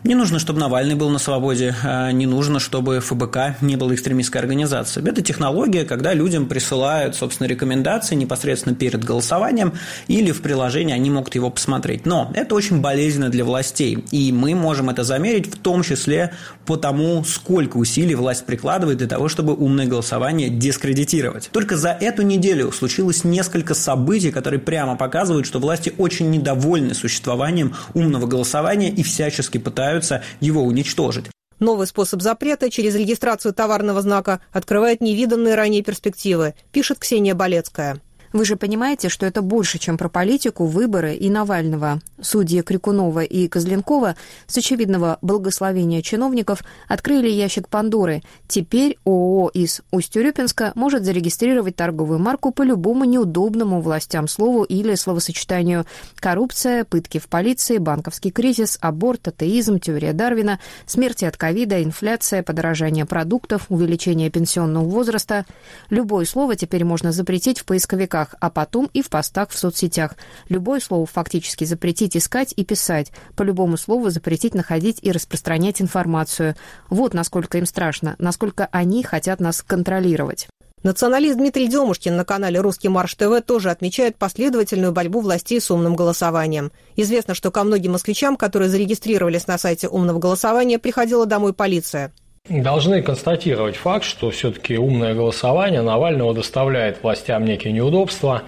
не 0.07 0.15
нужно, 0.15 0.39
чтобы 0.39 0.61
Навальный 0.61 0.95
был 0.95 1.11
на 1.11 1.19
свободе, 1.19 1.75
а 1.83 2.13
не 2.13 2.27
нужно, 2.27 2.61
чтобы 2.61 2.96
ФБК 3.01 3.61
не 3.61 3.77
была 3.77 3.95
экстремистской 3.95 4.41
организацией. 4.41 5.09
Это 5.09 5.23
технология, 5.23 5.85
когда 5.85 6.13
людям 6.15 6.47
присылают, 6.47 7.17
собственно, 7.17 7.47
рекомендации 7.47 8.15
непосредственно 8.15 8.75
перед 8.75 9.05
голосованием 9.05 9.75
или 10.09 10.33
в 10.33 10.43
приложении 10.43 10.95
они 10.95 11.11
могут 11.11 11.35
его 11.35 11.51
посмотреть. 11.51 12.07
Но 12.07 12.31
это 12.35 12.55
очень 12.55 12.81
болезненно 12.81 13.29
для 13.29 13.45
властей, 13.45 14.05
и 14.11 14.33
мы 14.33 14.55
можем 14.55 14.91
это 14.91 15.05
замерить 15.05 15.53
в 15.53 15.59
том 15.59 15.83
числе 15.83 16.33
по 16.65 16.77
тому, 16.77 17.25
сколько 17.25 17.77
усилий 17.77 18.15
власть 18.15 18.47
прикладывает 18.47 18.99
для 18.99 19.09
того, 19.09 19.29
чтобы 19.29 19.55
умное 19.55 19.87
голосование 19.87 20.49
дискредитировать. 20.49 21.51
Только 21.53 21.77
за 21.77 21.91
эту 21.91 22.23
неделю 22.23 22.73
случилось 22.73 23.25
несколько 23.25 23.75
событий, 23.75 24.31
которые 24.31 24.61
прямо 24.61 24.97
показывают, 24.97 25.47
что 25.47 25.59
власти 25.59 25.93
очень 25.99 26.31
недовольны 26.31 26.95
существованием 26.95 27.75
умного 27.95 28.27
голосования 28.27 28.91
и 28.91 29.03
всячески 29.03 29.59
пытаются 29.59 30.23
его 30.41 30.63
уничтожить. 30.63 31.27
Новый 31.59 31.87
способ 31.87 32.21
запрета 32.23 32.71
через 32.71 32.95
регистрацию 32.95 33.55
товарного 33.55 34.03
знака 34.03 34.41
открывает 34.53 35.01
невиданные 35.01 35.55
ранее 35.55 35.83
перспективы, 35.83 36.55
пишет 36.73 36.99
Ксения 36.99 37.35
Болецкая. 37.35 38.01
Вы 38.33 38.45
же 38.45 38.57
понимаете, 38.57 39.09
что 39.09 39.27
это 39.27 39.43
больше, 39.43 39.79
чем 39.79 39.97
про 39.97 40.09
политику, 40.09 40.67
выборы 40.67 41.15
и 41.15 41.31
Навального. 41.31 42.01
Судьи 42.21 42.63
Крикунова 42.63 43.23
и 43.23 43.49
Козленкова 43.49 44.17
с 44.47 44.57
очевидного 44.57 45.19
благословения 45.23 46.03
чиновников 46.03 46.63
открыли 46.89 47.29
ящик 47.29 47.69
Пандоры. 47.69 48.23
Теперь 48.49 48.99
ООО 49.05 49.49
из 49.49 49.83
Усть-Урюпинска 49.93 50.73
может 50.75 51.05
зарегистрировать 51.05 51.77
торговую 51.77 52.19
марку 52.19 52.51
по 52.51 52.63
любому 52.63 53.05
неудобному 53.05 53.81
властям 53.81 54.29
слову 54.29 54.65
или 54.65 54.95
словосочетанию 54.95 55.87
«коррупция», 56.17 56.85
«пытки 56.85 57.19
в 57.19 57.29
полиции», 57.29 57.79
«банковский 57.79 58.31
кризис», 58.31 58.79
«аборт», 58.81 59.29
«атеизм», 59.29 59.79
«теория 59.79 60.13
Дарвина», 60.13 60.59
«смерти 60.87 61.25
от 61.25 61.37
ковида», 61.37 61.83
«инфляция», 61.83 62.43
«подорожание 62.43 63.07
продуктов», 63.07 63.67
«увеличение 63.69 64.31
пенсионного 64.31 64.85
возраста». 64.85 65.45
Любое 65.91 66.25
слово 66.25 66.57
теперь 66.57 66.85
можно 66.85 67.13
запретить 67.13 67.61
в 67.61 67.65
поисковиках 67.65 68.16
постах, 68.17 68.35
а 68.41 68.51
потом 68.51 68.89
и 68.95 69.03
в 69.03 69.11
постах 69.11 69.51
в 69.51 69.59
соцсетях. 69.59 70.13
Любое 70.49 70.81
слово 70.81 71.07
фактически 71.07 71.65
запретить 71.65 72.17
искать 72.17 72.55
и 72.57 72.65
писать. 72.65 73.13
По 73.37 73.43
любому 73.43 73.77
слову 73.77 74.11
запретить 74.11 74.55
находить 74.55 74.99
и 75.03 75.13
распространять 75.13 75.83
информацию. 75.83 76.55
Вот 76.89 77.15
насколько 77.15 77.59
им 77.59 77.67
страшно, 77.67 78.17
насколько 78.19 78.69
они 78.73 79.03
хотят 79.03 79.41
нас 79.41 79.63
контролировать. 79.63 80.49
Националист 80.83 81.37
Дмитрий 81.37 81.69
Демушкин 81.69 82.17
на 82.17 82.25
канале 82.25 82.61
«Русский 82.61 82.89
марш 82.89 83.15
ТВ» 83.15 83.43
тоже 83.45 83.71
отмечает 83.71 84.17
последовательную 84.17 84.93
борьбу 84.93 85.21
властей 85.21 85.61
с 85.61 85.71
умным 85.71 85.97
голосованием. 85.97 86.71
Известно, 86.97 87.35
что 87.35 87.51
ко 87.51 87.65
многим 87.65 87.93
москвичам, 87.93 88.37
которые 88.37 88.69
зарегистрировались 88.69 89.47
на 89.47 89.59
сайте 89.59 89.89
умного 89.89 90.19
голосования, 90.21 90.79
приходила 90.79 91.27
домой 91.27 91.55
полиция. 91.55 92.13
Должны 92.49 93.03
констатировать 93.03 93.75
факт, 93.75 94.05
что 94.05 94.31
все-таки 94.31 94.79
умное 94.79 95.15
голосование 95.15 95.83
Навального 95.83 96.33
доставляет 96.33 97.03
властям 97.03 97.45
некие 97.45 97.73
неудобства. 97.73 98.43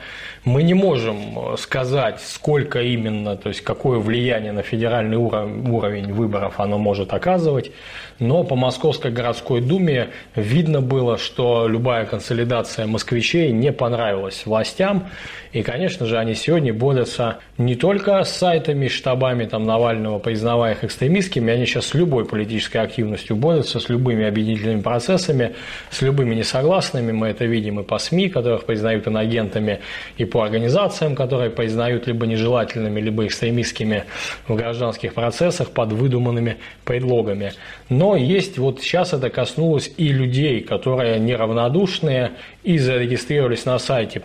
Мы 0.45 0.63
не 0.63 0.75
можем 0.75 1.57
сказать, 1.59 2.21
сколько 2.21 2.81
именно, 2.81 3.37
то 3.37 3.49
есть 3.49 3.63
какое 3.63 3.99
влияние 3.99 4.53
на 4.53 4.63
федеральный 4.63 5.17
уровень 5.17 6.13
выборов 6.13 6.61
оно 6.61 6.79
может 6.79 7.13
оказывать, 7.13 7.73
но 8.19 8.45
по 8.45 8.57
Московской 8.57 9.11
городской 9.11 9.61
думе 9.61 10.09
видно 10.35 10.81
было, 10.81 11.19
что 11.19 11.67
любая 11.69 12.05
консолидация 12.07 12.87
москвичей 12.87 13.53
не 13.53 13.73
понравилась 13.73 14.43
властям, 14.45 15.09
и, 15.53 15.63
конечно 15.63 16.05
же, 16.05 16.19
они 16.19 16.35
сегодня 16.35 16.75
борются 16.75 17.39
не 17.57 17.75
только 17.75 18.23
с 18.23 18.31
сайтами, 18.31 18.89
штабами 18.89 19.47
там, 19.47 19.65
Навального, 19.65 20.19
признавая 20.19 20.75
их 20.75 20.85
экстремистскими, 20.85 21.53
они 21.53 21.65
сейчас 21.65 21.87
с 21.87 21.95
любой 21.95 22.27
политической 22.27 22.79
активностью 22.79 23.37
борются, 23.37 23.81
с 23.81 23.89
любыми 23.89 24.27
объединительными 24.27 24.83
процессами, 24.83 25.55
с 25.91 26.03
любыми 26.03 26.35
несогласными. 26.35 27.13
Мы 27.13 27.29
это 27.29 27.47
видим 27.47 27.81
и 27.81 27.83
по 27.83 27.99
СМИ, 27.99 28.29
которых 28.29 28.67
признают 28.67 29.09
инагентами, 29.09 29.81
и 30.19 30.25
по 30.25 30.43
организациям, 30.43 31.15
которые 31.15 31.51
признают 31.51 32.07
либо 32.07 32.27
нежелательными, 32.27 33.01
либо 33.01 33.27
экстремистскими 33.27 34.05
в 34.49 34.55
гражданских 34.55 35.15
процессах 35.15 35.71
под 35.71 35.93
выдуманными 35.93 36.59
предлогами. 36.85 37.53
Но 37.89 38.08
есть, 38.17 38.59
вот 38.59 38.81
сейчас 38.81 39.13
это 39.13 39.31
коснулось 39.31 39.91
и 39.97 40.09
людей, 40.09 40.61
которые 40.61 41.19
неравнодушные 41.19 42.33
и 42.63 42.79
зарегистрировались 42.79 43.65
на 43.65 43.79
сайте. 43.79 44.23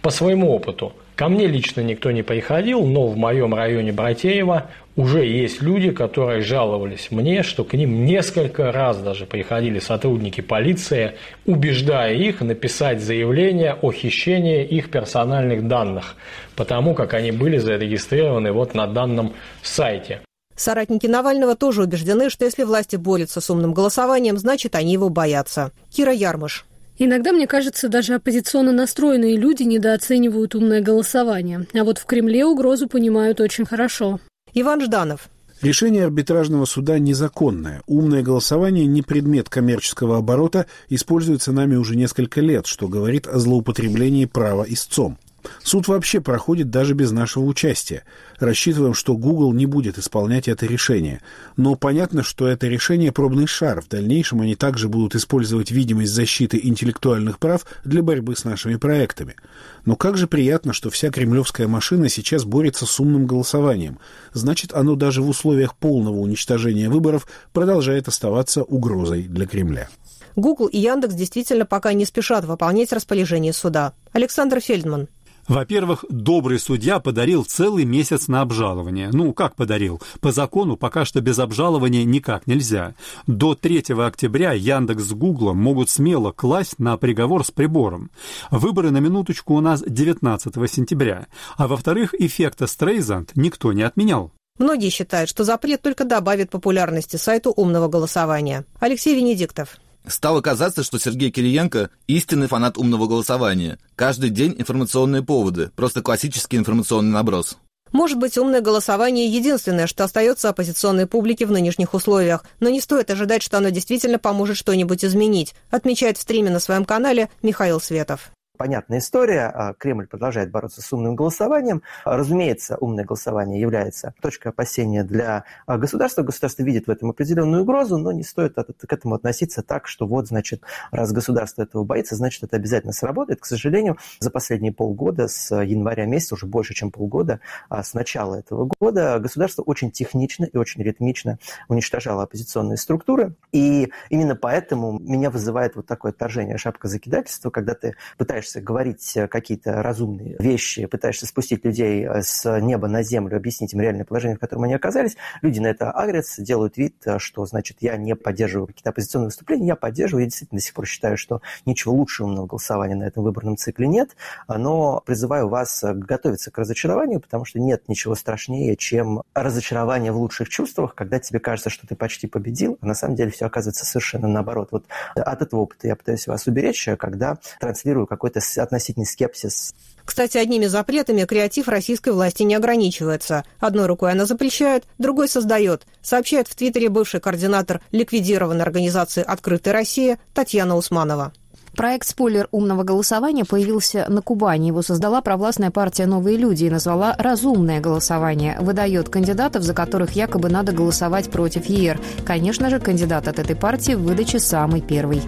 По 0.00 0.10
своему 0.10 0.52
опыту, 0.52 0.92
ко 1.16 1.28
мне 1.28 1.46
лично 1.46 1.80
никто 1.80 2.10
не 2.10 2.22
приходил, 2.22 2.84
но 2.84 3.06
в 3.06 3.16
моем 3.16 3.54
районе 3.54 3.92
Братеева 3.92 4.70
уже 4.96 5.24
есть 5.24 5.62
люди, 5.62 5.90
которые 5.90 6.42
жаловались 6.42 7.10
мне, 7.10 7.42
что 7.42 7.64
к 7.64 7.74
ним 7.74 8.04
несколько 8.04 8.72
раз 8.72 8.98
даже 8.98 9.26
приходили 9.26 9.78
сотрудники 9.78 10.40
полиции, 10.40 11.12
убеждая 11.46 12.14
их 12.14 12.40
написать 12.40 13.00
заявление 13.00 13.74
о 13.80 13.92
хищении 13.92 14.64
их 14.64 14.90
персональных 14.90 15.66
данных, 15.66 16.16
потому 16.56 16.94
как 16.94 17.14
они 17.14 17.32
были 17.32 17.56
зарегистрированы 17.56 18.52
вот 18.52 18.74
на 18.74 18.86
данном 18.86 19.32
сайте. 19.62 20.20
Соратники 20.56 21.06
Навального 21.06 21.56
тоже 21.56 21.82
убеждены, 21.82 22.30
что 22.30 22.44
если 22.44 22.64
власти 22.64 22.96
борются 22.96 23.40
с 23.40 23.50
умным 23.50 23.72
голосованием, 23.72 24.38
значит, 24.38 24.74
они 24.74 24.92
его 24.92 25.08
боятся. 25.08 25.72
Кира 25.90 26.12
Ярмыш. 26.12 26.66
Иногда, 26.98 27.32
мне 27.32 27.46
кажется, 27.46 27.88
даже 27.88 28.14
оппозиционно 28.14 28.72
настроенные 28.72 29.36
люди 29.36 29.62
недооценивают 29.62 30.54
умное 30.54 30.80
голосование. 30.80 31.66
А 31.74 31.84
вот 31.84 31.98
в 31.98 32.04
Кремле 32.04 32.44
угрозу 32.44 32.86
понимают 32.86 33.40
очень 33.40 33.64
хорошо. 33.64 34.20
Иван 34.54 34.82
Жданов. 34.82 35.28
Решение 35.62 36.04
арбитражного 36.04 36.64
суда 36.64 36.98
незаконное. 36.98 37.82
Умное 37.86 38.22
голосование 38.22 38.84
не 38.86 39.00
предмет 39.00 39.48
коммерческого 39.48 40.18
оборота, 40.18 40.66
используется 40.88 41.52
нами 41.52 41.76
уже 41.76 41.94
несколько 41.94 42.40
лет, 42.40 42.66
что 42.66 42.88
говорит 42.88 43.28
о 43.28 43.38
злоупотреблении 43.38 44.24
права 44.24 44.64
истцом. 44.66 45.18
Суд 45.62 45.88
вообще 45.88 46.20
проходит 46.20 46.70
даже 46.70 46.94
без 46.94 47.10
нашего 47.10 47.44
участия. 47.44 48.04
Рассчитываем, 48.38 48.94
что 48.94 49.16
Google 49.16 49.52
не 49.52 49.66
будет 49.66 49.98
исполнять 49.98 50.48
это 50.48 50.66
решение. 50.66 51.20
Но 51.56 51.74
понятно, 51.76 52.22
что 52.22 52.46
это 52.48 52.66
решение 52.66 53.12
пробный 53.12 53.46
шар. 53.46 53.80
В 53.80 53.88
дальнейшем 53.88 54.40
они 54.40 54.54
также 54.54 54.88
будут 54.88 55.14
использовать 55.14 55.70
видимость 55.70 56.12
защиты 56.12 56.60
интеллектуальных 56.62 57.38
прав 57.38 57.64
для 57.84 58.02
борьбы 58.02 58.36
с 58.36 58.44
нашими 58.44 58.76
проектами. 58.76 59.36
Но 59.84 59.96
как 59.96 60.16
же 60.16 60.26
приятно, 60.26 60.72
что 60.72 60.90
вся 60.90 61.10
кремлевская 61.10 61.68
машина 61.68 62.08
сейчас 62.08 62.44
борется 62.44 62.86
с 62.86 63.00
умным 63.00 63.26
голосованием. 63.26 63.98
Значит, 64.32 64.72
оно 64.72 64.94
даже 64.94 65.22
в 65.22 65.28
условиях 65.28 65.76
полного 65.76 66.16
уничтожения 66.16 66.88
выборов 66.88 67.26
продолжает 67.52 68.08
оставаться 68.08 68.62
угрозой 68.62 69.24
для 69.24 69.46
Кремля. 69.46 69.88
Google 70.36 70.66
и 70.66 70.78
Яндекс 70.78 71.14
действительно 71.14 71.66
пока 71.66 71.92
не 71.92 72.04
спешат 72.04 72.44
выполнять 72.44 72.92
распоряжение 72.92 73.52
суда. 73.52 73.92
Александр 74.12 74.60
Фельдман. 74.60 75.08
Во-первых, 75.48 76.04
добрый 76.08 76.58
судья 76.58 77.00
подарил 77.00 77.44
целый 77.44 77.84
месяц 77.84 78.28
на 78.28 78.42
обжалование. 78.42 79.10
Ну, 79.12 79.32
как 79.32 79.56
подарил? 79.56 80.00
По 80.20 80.30
закону 80.30 80.76
пока 80.76 81.04
что 81.04 81.20
без 81.20 81.38
обжалования 81.38 82.04
никак 82.04 82.46
нельзя. 82.46 82.94
До 83.26 83.54
3 83.54 83.84
октября 83.98 84.52
Яндекс 84.52 85.02
с 85.02 85.12
Гуглом 85.12 85.58
могут 85.58 85.90
смело 85.90 86.30
класть 86.30 86.78
на 86.78 86.96
приговор 86.96 87.44
с 87.44 87.50
прибором. 87.50 88.10
Выборы 88.50 88.90
на 88.92 88.98
минуточку 88.98 89.54
у 89.54 89.60
нас 89.60 89.82
19 89.84 90.54
сентября. 90.70 91.26
А 91.56 91.66
во-вторых, 91.66 92.14
эффекта 92.18 92.66
Стрейзанд 92.66 93.32
никто 93.34 93.72
не 93.72 93.82
отменял. 93.82 94.30
Многие 94.58 94.90
считают, 94.90 95.28
что 95.28 95.44
запрет 95.44 95.82
только 95.82 96.04
добавит 96.04 96.50
популярности 96.50 97.16
сайту 97.16 97.50
умного 97.50 97.88
голосования. 97.88 98.64
Алексей 98.78 99.16
Венедиктов. 99.16 99.78
Стало 100.06 100.40
казаться, 100.40 100.82
что 100.82 100.98
Сергей 100.98 101.30
Кириенко– 101.30 101.90
истинный 102.06 102.48
фанат 102.48 102.76
умного 102.76 103.06
голосования. 103.06 103.78
Каждый 103.94 104.30
день 104.30 104.54
информационные 104.58 105.22
поводы, 105.22 105.70
просто 105.76 106.02
классический 106.02 106.56
информационный 106.56 107.12
наброс. 107.12 107.56
Может 107.92 108.18
быть, 108.18 108.38
умное 108.38 108.60
голосование– 108.62 109.26
единственное, 109.28 109.86
что 109.86 110.04
остается 110.04 110.48
оппозиционной 110.48 111.06
публике 111.06 111.46
в 111.46 111.52
нынешних 111.52 111.94
условиях, 111.94 112.44
но 112.58 112.68
не 112.68 112.80
стоит 112.80 113.10
ожидать, 113.10 113.42
что 113.42 113.58
оно 113.58 113.68
действительно 113.68 114.18
поможет 114.18 114.56
что-нибудь 114.56 115.04
изменить, 115.04 115.54
отмечает 115.70 116.18
в 116.18 116.22
стриме 116.22 116.50
на 116.50 116.58
своем 116.58 116.84
канале 116.84 117.28
Михаил 117.42 117.80
Светов 117.80 118.32
понятная 118.62 118.98
история. 118.98 119.50
А, 119.52 119.74
Кремль 119.74 120.06
продолжает 120.06 120.52
бороться 120.52 120.82
с 120.82 120.92
умным 120.92 121.16
голосованием. 121.16 121.82
Разумеется, 122.04 122.76
умное 122.76 123.04
голосование 123.04 123.60
является 123.60 124.14
точкой 124.22 124.50
опасения 124.50 125.02
для 125.02 125.42
а, 125.66 125.78
государства. 125.78 126.22
Государство 126.22 126.62
видит 126.62 126.86
в 126.86 126.90
этом 126.90 127.10
определенную 127.10 127.62
угрозу, 127.62 127.98
но 127.98 128.12
не 128.12 128.22
стоит 128.22 128.54
к 128.54 128.92
этому 128.92 129.16
относиться 129.16 129.64
так, 129.64 129.88
что 129.88 130.06
вот, 130.06 130.28
значит, 130.28 130.62
раз 130.92 131.10
государство 131.10 131.62
этого 131.62 131.82
боится, 131.82 132.14
значит, 132.14 132.44
это 132.44 132.54
обязательно 132.54 132.92
сработает. 132.92 133.40
К 133.40 133.46
сожалению, 133.46 133.98
за 134.20 134.30
последние 134.30 134.72
полгода, 134.72 135.26
с 135.26 135.52
января 135.52 136.06
месяца, 136.06 136.36
уже 136.36 136.46
больше, 136.46 136.72
чем 136.72 136.92
полгода, 136.92 137.40
а, 137.68 137.82
с 137.82 137.94
начала 137.94 138.36
этого 138.36 138.70
года, 138.78 139.18
государство 139.18 139.62
очень 139.62 139.90
технично 139.90 140.44
и 140.44 140.56
очень 140.56 140.84
ритмично 140.84 141.40
уничтожало 141.66 142.22
оппозиционные 142.22 142.76
структуры. 142.76 143.34
И 143.50 143.90
именно 144.08 144.36
поэтому 144.36 145.00
меня 145.00 145.30
вызывает 145.30 145.74
вот 145.74 145.86
такое 145.86 146.12
отторжение 146.12 146.58
шапка 146.58 146.86
закидательства, 146.86 147.50
когда 147.50 147.74
ты 147.74 147.96
пытаешься 148.18 148.51
пытаешься 148.52 148.60
говорить 148.60 149.16
э, 149.16 149.28
какие-то 149.28 149.82
разумные 149.82 150.36
вещи, 150.38 150.86
пытаешься 150.86 151.26
спустить 151.26 151.64
людей 151.64 152.06
э, 152.06 152.22
с 152.22 152.60
неба 152.60 152.88
на 152.88 153.02
землю, 153.02 153.36
объяснить 153.36 153.72
им 153.72 153.80
реальное 153.80 154.04
положение, 154.04 154.36
в 154.36 154.40
котором 154.40 154.64
они 154.64 154.74
оказались, 154.74 155.16
люди 155.40 155.60
на 155.60 155.68
это 155.68 155.90
агрятся, 155.90 156.42
делают 156.42 156.76
вид, 156.76 156.96
э, 157.06 157.18
что, 157.18 157.46
значит, 157.46 157.78
я 157.80 157.96
не 157.96 158.14
поддерживаю 158.14 158.66
какие-то 158.66 158.90
оппозиционные 158.90 159.26
выступления, 159.26 159.68
я 159.68 159.76
поддерживаю, 159.76 160.24
я 160.24 160.26
действительно 160.28 160.58
до 160.58 160.64
сих 160.64 160.74
пор 160.74 160.86
считаю, 160.86 161.16
что 161.16 161.40
ничего 161.66 161.94
лучше 161.94 162.24
умного 162.24 162.46
голосования 162.46 162.94
на 162.94 163.04
этом 163.04 163.24
выборном 163.24 163.56
цикле 163.56 163.86
нет, 163.86 164.16
но 164.48 165.02
призываю 165.04 165.48
вас 165.48 165.82
готовиться 165.84 166.50
к 166.50 166.58
разочарованию, 166.58 167.20
потому 167.20 167.44
что 167.44 167.58
нет 167.60 167.88
ничего 167.88 168.14
страшнее, 168.14 168.76
чем 168.76 169.22
разочарование 169.34 170.12
в 170.12 170.16
лучших 170.16 170.48
чувствах, 170.48 170.94
когда 170.94 171.18
тебе 171.18 171.38
кажется, 171.38 171.70
что 171.70 171.86
ты 171.86 171.94
почти 171.94 172.26
победил, 172.26 172.78
а 172.80 172.86
на 172.86 172.94
самом 172.94 173.16
деле 173.16 173.30
все 173.30 173.46
оказывается 173.46 173.86
совершенно 173.86 174.28
наоборот. 174.28 174.68
Вот 174.70 174.84
от 175.14 175.42
этого 175.42 175.60
опыта 175.60 175.86
я 175.88 175.96
пытаюсь 175.96 176.26
вас 176.26 176.46
уберечь, 176.46 176.88
когда 176.98 177.38
транслирую 177.60 178.06
какой-то 178.06 178.40
относительный 178.58 179.06
скепсис. 179.06 179.74
Кстати, 180.04 180.38
одними 180.38 180.66
запретами 180.66 181.24
креатив 181.24 181.68
российской 181.68 182.12
власти 182.12 182.42
не 182.42 182.54
ограничивается. 182.54 183.44
Одной 183.60 183.86
рукой 183.86 184.12
она 184.12 184.26
запрещает, 184.26 184.84
другой 184.98 185.28
создает, 185.28 185.82
сообщает 186.02 186.48
в 186.48 186.54
Твиттере 186.54 186.88
бывший 186.88 187.20
координатор 187.20 187.80
ликвидированной 187.92 188.64
организации 188.64 189.22
«Открытая 189.22 189.74
Россия» 189.74 190.18
Татьяна 190.34 190.76
Усманова. 190.76 191.32
Проект 191.76 192.06
«Спойлер 192.06 192.48
умного 192.50 192.82
голосования» 192.82 193.46
появился 193.46 194.04
на 194.08 194.20
Кубани. 194.20 194.66
Его 194.66 194.82
создала 194.82 195.22
провластная 195.22 195.70
партия 195.70 196.04
«Новые 196.04 196.36
люди» 196.36 196.64
и 196.64 196.70
назвала 196.70 197.14
«Разумное 197.18 197.80
голосование». 197.80 198.58
Выдает 198.60 199.08
кандидатов, 199.08 199.62
за 199.62 199.72
которых 199.72 200.12
якобы 200.12 200.50
надо 200.50 200.72
голосовать 200.72 201.30
против 201.30 201.66
ЕР. 201.66 201.98
Конечно 202.26 202.68
же, 202.68 202.78
кандидат 202.78 203.26
от 203.26 203.38
этой 203.38 203.56
партии 203.56 203.92
в 203.92 204.02
выдаче 204.02 204.38
самый 204.38 204.82
первый. 204.82 205.22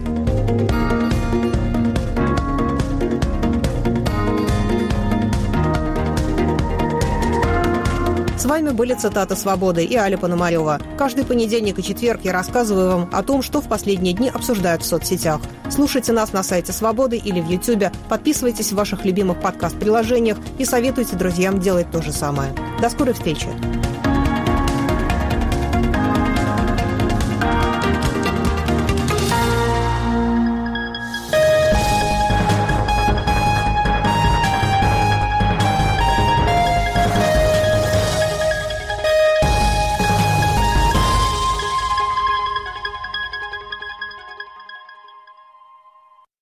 С 8.45 8.47
вами 8.47 8.73
были 8.73 8.93
цитаты 8.93 9.37
«Свободы» 9.37 9.87
и 9.87 9.97
Аля 9.97 10.19
Пономарева. 10.19 10.79
Каждый 10.99 11.25
понедельник 11.25 11.79
и 11.79 11.83
четверг 11.83 12.21
я 12.25 12.35
рассказываю 12.35 12.89
вам 12.89 13.09
о 13.11 13.23
том, 13.23 13.41
что 13.41 13.63
в 13.63 13.69
последние 13.69 14.13
дни 14.13 14.29
обсуждают 14.29 14.83
в 14.83 14.87
соцсетях. 14.87 15.41
Слушайте 15.71 16.13
нас 16.13 16.35
на 16.35 16.43
сайте 16.43 16.71
«Свободы» 16.75 17.17
или 17.17 17.41
в 17.41 17.49
Ютьюбе, 17.49 17.91
подписывайтесь 18.11 18.71
в 18.71 18.75
ваших 18.75 19.07
любимых 19.07 19.41
подкаст-приложениях 19.41 20.37
и 20.59 20.67
советуйте 20.67 21.17
друзьям 21.17 21.59
делать 21.59 21.91
то 21.91 22.03
же 22.03 22.13
самое. 22.13 22.55
До 22.83 22.91
скорой 22.91 23.15
встречи! 23.15 23.49